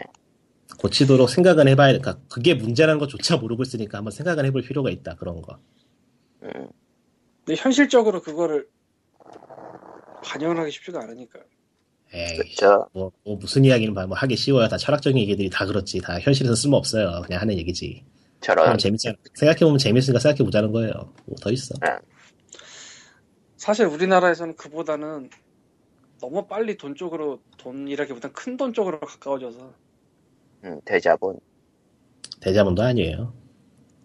[0.78, 5.42] 고치도록 생각은 해봐야, 그러니까 그게 문제라는 것조차 모르고 있으니까 한번 생각은 해볼 필요가 있다, 그런
[5.42, 5.58] 거.
[6.42, 6.68] 음,
[7.44, 8.66] 근데 현실적으로 그거를
[10.24, 11.40] 반영을 하기 쉽지가 않으니까.
[12.14, 12.88] 에이, 그렇죠.
[12.92, 14.68] 뭐, 뭐 무슨 이야기는 뭐 하기 쉬워요.
[14.68, 16.00] 다 철학적인 얘기들이 다 그렇지.
[16.00, 17.22] 다 현실에서 쓸모 없어요.
[17.26, 18.04] 그냥 하는 얘기지.
[18.40, 18.64] 저런.
[18.64, 20.92] 그럼 재밌지, 않- 생각해 보면 재밌으니까 생각해 보자는 거예요.
[21.26, 21.74] 뭐 더 있어.
[23.58, 25.28] 사실 우리나라에서는 그보다는
[26.20, 29.74] 너무 빨리 돈 쪽으로 돈이라기보단 큰 돈 쪽으로 가까워져서
[30.64, 31.38] 음, 대자본.
[32.40, 33.32] 대자본도 아니에요.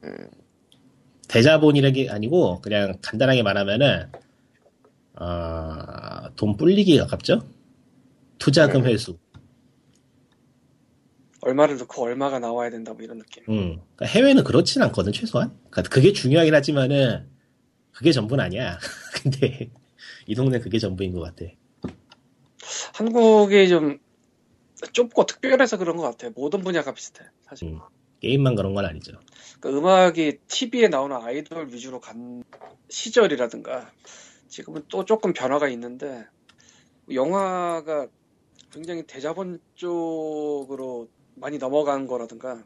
[0.03, 0.29] 음,
[1.27, 4.11] 대자본이라기 아니고, 그냥 간단하게 말하면은,
[5.19, 7.47] 어, 돈 불리기 가깝죠?
[8.37, 8.87] 투자금 음.
[8.87, 9.17] 회수.
[11.41, 13.43] 얼마를 넣고 얼마가 나와야 된다 뭐 이런 느낌.
[13.49, 13.81] 음.
[13.95, 15.57] 그러니까 해외는 그렇진 않거든, 최소한.
[15.69, 17.27] 그러니까 그게 중요하긴 하지만은,
[17.91, 18.77] 그게 전부는 아니야.
[19.23, 19.71] 근데,
[20.27, 21.45] 이 동네 그게 전부인 것 같아.
[22.93, 23.99] 한국이 좀
[24.91, 26.31] 좁고 특별해서 그런 것 같아요.
[26.35, 27.25] 모든 분야가 비슷해.
[27.41, 27.69] 사실.
[27.69, 27.79] 음.
[28.19, 29.19] 게임만 그런 건 아니죠.
[29.59, 32.43] 그러니까 음악이 TV에 나오는 아이돌 위주로 간
[32.87, 33.91] 시절이라든가
[34.47, 36.25] 지금은 또 조금 변화가 있는데
[37.11, 38.07] 영화가
[38.71, 42.63] 굉장히 대자본 쪽으로 많이 넘어간 거라든가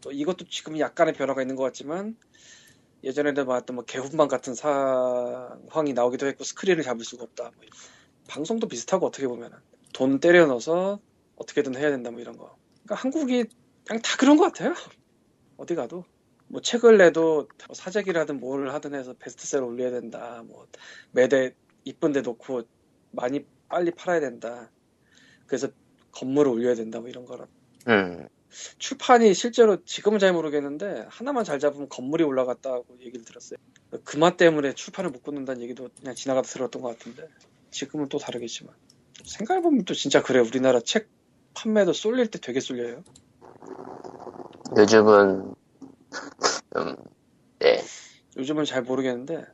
[0.00, 2.16] 또 이것도 지금 약간의 변화가 있는 것 같지만
[3.02, 7.44] 예전에도 봤던 뭐 개훈방 같은 상황이 나오기도 했고 스크린을 잡을 수가 없다.
[7.44, 7.64] 뭐.
[8.28, 9.58] 방송도 비슷하고 어떻게 보면은
[9.92, 11.00] 돈 때려 넣어서
[11.36, 12.56] 어떻게든 해야 된다 뭐 이런 거.
[12.84, 13.44] 그러니까 한국이
[13.86, 14.74] 그냥 다 그런 것 같아요.
[15.56, 16.04] 어디 가도.
[16.48, 20.42] 뭐 책을 내도 뭐 사재기라든 뭘 하든 해서 베스트셀러 올려야 된다.
[20.46, 20.66] 뭐
[21.12, 22.62] 매대 이쁜데 놓고
[23.12, 24.70] 많이 빨리 팔아야 된다.
[25.46, 25.68] 그래서
[26.12, 27.00] 건물을 올려야 된다.
[27.00, 27.46] 뭐 이런 거라.
[27.88, 28.28] 음,
[28.78, 33.58] 출판이 실제로 지금은 잘 모르겠는데 하나만 잘 잡으면 건물이 올라갔다고 얘기를 들었어요.
[34.04, 37.28] 그맛 때문에 출판을 못 끊는다는 얘기도 그냥 지나가다 들었던 것 같은데
[37.70, 38.74] 지금은 또 다르겠지만
[39.24, 41.08] 생각해보면 또 진짜 그래 우리나라 책
[41.54, 43.02] 판매도 쏠릴 때 되게 쏠려요.
[44.76, 45.54] 요즘은,
[46.76, 46.96] 음,
[47.58, 47.82] 네.
[48.36, 49.44] 요즘은 잘 모르겠는데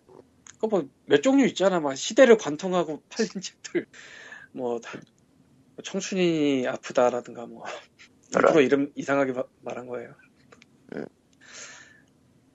[0.58, 3.86] 그거 뭐몇 종류 있잖아 막 시대를 관통하고 팔린 책들
[4.52, 4.80] 뭐
[5.82, 7.64] 청춘이 아프다라든가 뭐
[8.34, 10.14] 일부러 이름 이상하게 마- 말한 거예요.
[10.94, 11.04] 음.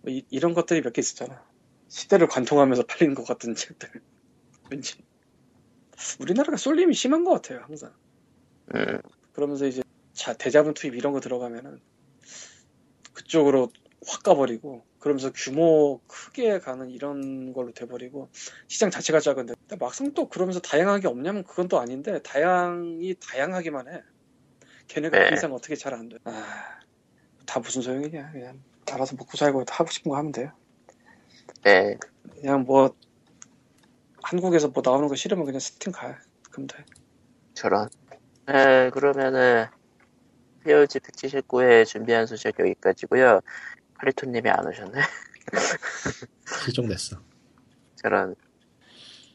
[0.04, 1.46] 뭐 이, 런 것들이 몇 개 있었잖아.
[1.88, 3.90] 시대를 관통하면서 팔리는 것 같은 책들.
[4.72, 4.96] 왠지.
[6.20, 7.94] 우리나라가 쏠림이 심한 것 같아요 항상.
[8.76, 9.00] 음,
[9.34, 11.80] 그러면서 이제 자 대자본 투입 이런 거 들어가면은
[13.14, 13.72] 그쪽으로
[14.08, 18.30] 확 가버리고 그러면서 규모 크게 가는 이런 걸로 돼버리고
[18.68, 24.02] 시장 자체가 작은데 막상 또 그러면서 다양하게 없냐면 그건 또 아닌데 다양이 다양하기만 해
[24.92, 25.30] 걔네가 네.
[25.30, 26.18] 그 이상 어떻게 잘 안 돼.
[26.26, 26.80] 아,
[27.46, 28.62] 다 무슨 소용이냐 그냥
[28.92, 30.52] 알아서 먹고 살고 하고 싶은 거 하면 돼요.
[31.64, 31.98] 네,
[32.36, 32.94] 그냥 뭐
[34.24, 36.18] 한국에서 뭐 나오는 거 싫으면 그냥 스팀 가
[36.50, 36.84] 그럼 돼.
[37.54, 37.88] 저런.
[38.48, 39.68] 네, 그러면은
[40.66, 43.40] POG 179회 준비한 소식 여기까지고요.
[43.96, 45.00] 카리토님이 안 오셨네.
[46.66, 47.18] 실종됐어.
[47.96, 48.36] 저런.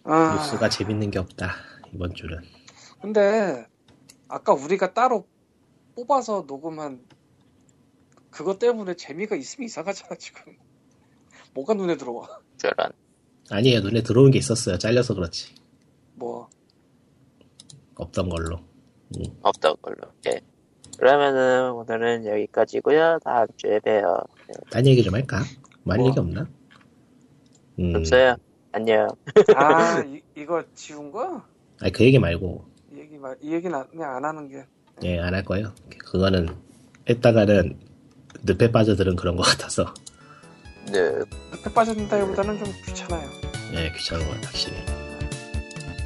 [0.05, 1.53] 아, 뉴스가 재밌는 게 없다
[1.93, 2.39] 이번 주는.
[3.01, 3.67] 근데
[4.29, 5.27] 아까 우리가 따로
[5.97, 7.01] 뽑아서 녹음한
[8.31, 10.57] 그것 때문에 재미가 있으면 이상하잖아 지금.
[11.55, 12.29] 뭐가 눈에 들어와?
[12.59, 12.93] 저런.
[13.51, 14.77] 아니에요 눈에 들어오는 게 있었어요.
[14.79, 15.55] 잘려서 그렇지.
[16.15, 16.49] 뭐
[17.95, 18.61] 없던 걸로.
[19.43, 19.97] 없던 걸로.
[20.27, 20.41] 예.
[20.99, 23.19] 그러면은 오늘은 여기까지고요.
[23.25, 24.19] 다음 주에 봬요.
[24.71, 25.43] 딴 얘기 좀 할까?
[25.85, 26.09] 말 뭐?
[26.09, 26.49] 얘기 없나?
[27.79, 28.37] 음, 없어요.
[28.73, 29.09] 안녕.
[29.55, 31.43] 아, 이, 이거 지운 거?
[31.81, 34.67] 아니 그 얘기 말고 이 얘기 말, 이 얘기는 안- 그냥 안 하는 게.
[35.03, 35.73] 예 안 할 거예요.
[35.99, 36.49] 그거는
[37.09, 37.77] 했다가는
[38.45, 39.93] 늪에 빠져드는 그런 것 같아서
[40.91, 41.01] 네.
[41.53, 43.29] 늪에 빠진다기보다는 좀 귀찮아요.
[43.75, 44.77] 예 귀찮은 것 같아 확실히.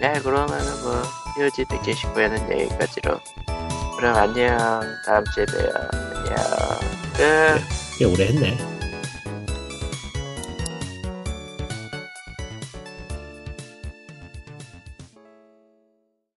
[0.01, 1.03] 네, 그러면은 뭐
[1.37, 3.21] POG 179회는 여기까지로.
[3.99, 4.57] 그럼 안녕.
[5.05, 5.71] 다음 주에 봬요.
[5.93, 6.37] 안녕.
[7.17, 7.99] 끝.
[7.99, 8.80] 꽤 오래 했네.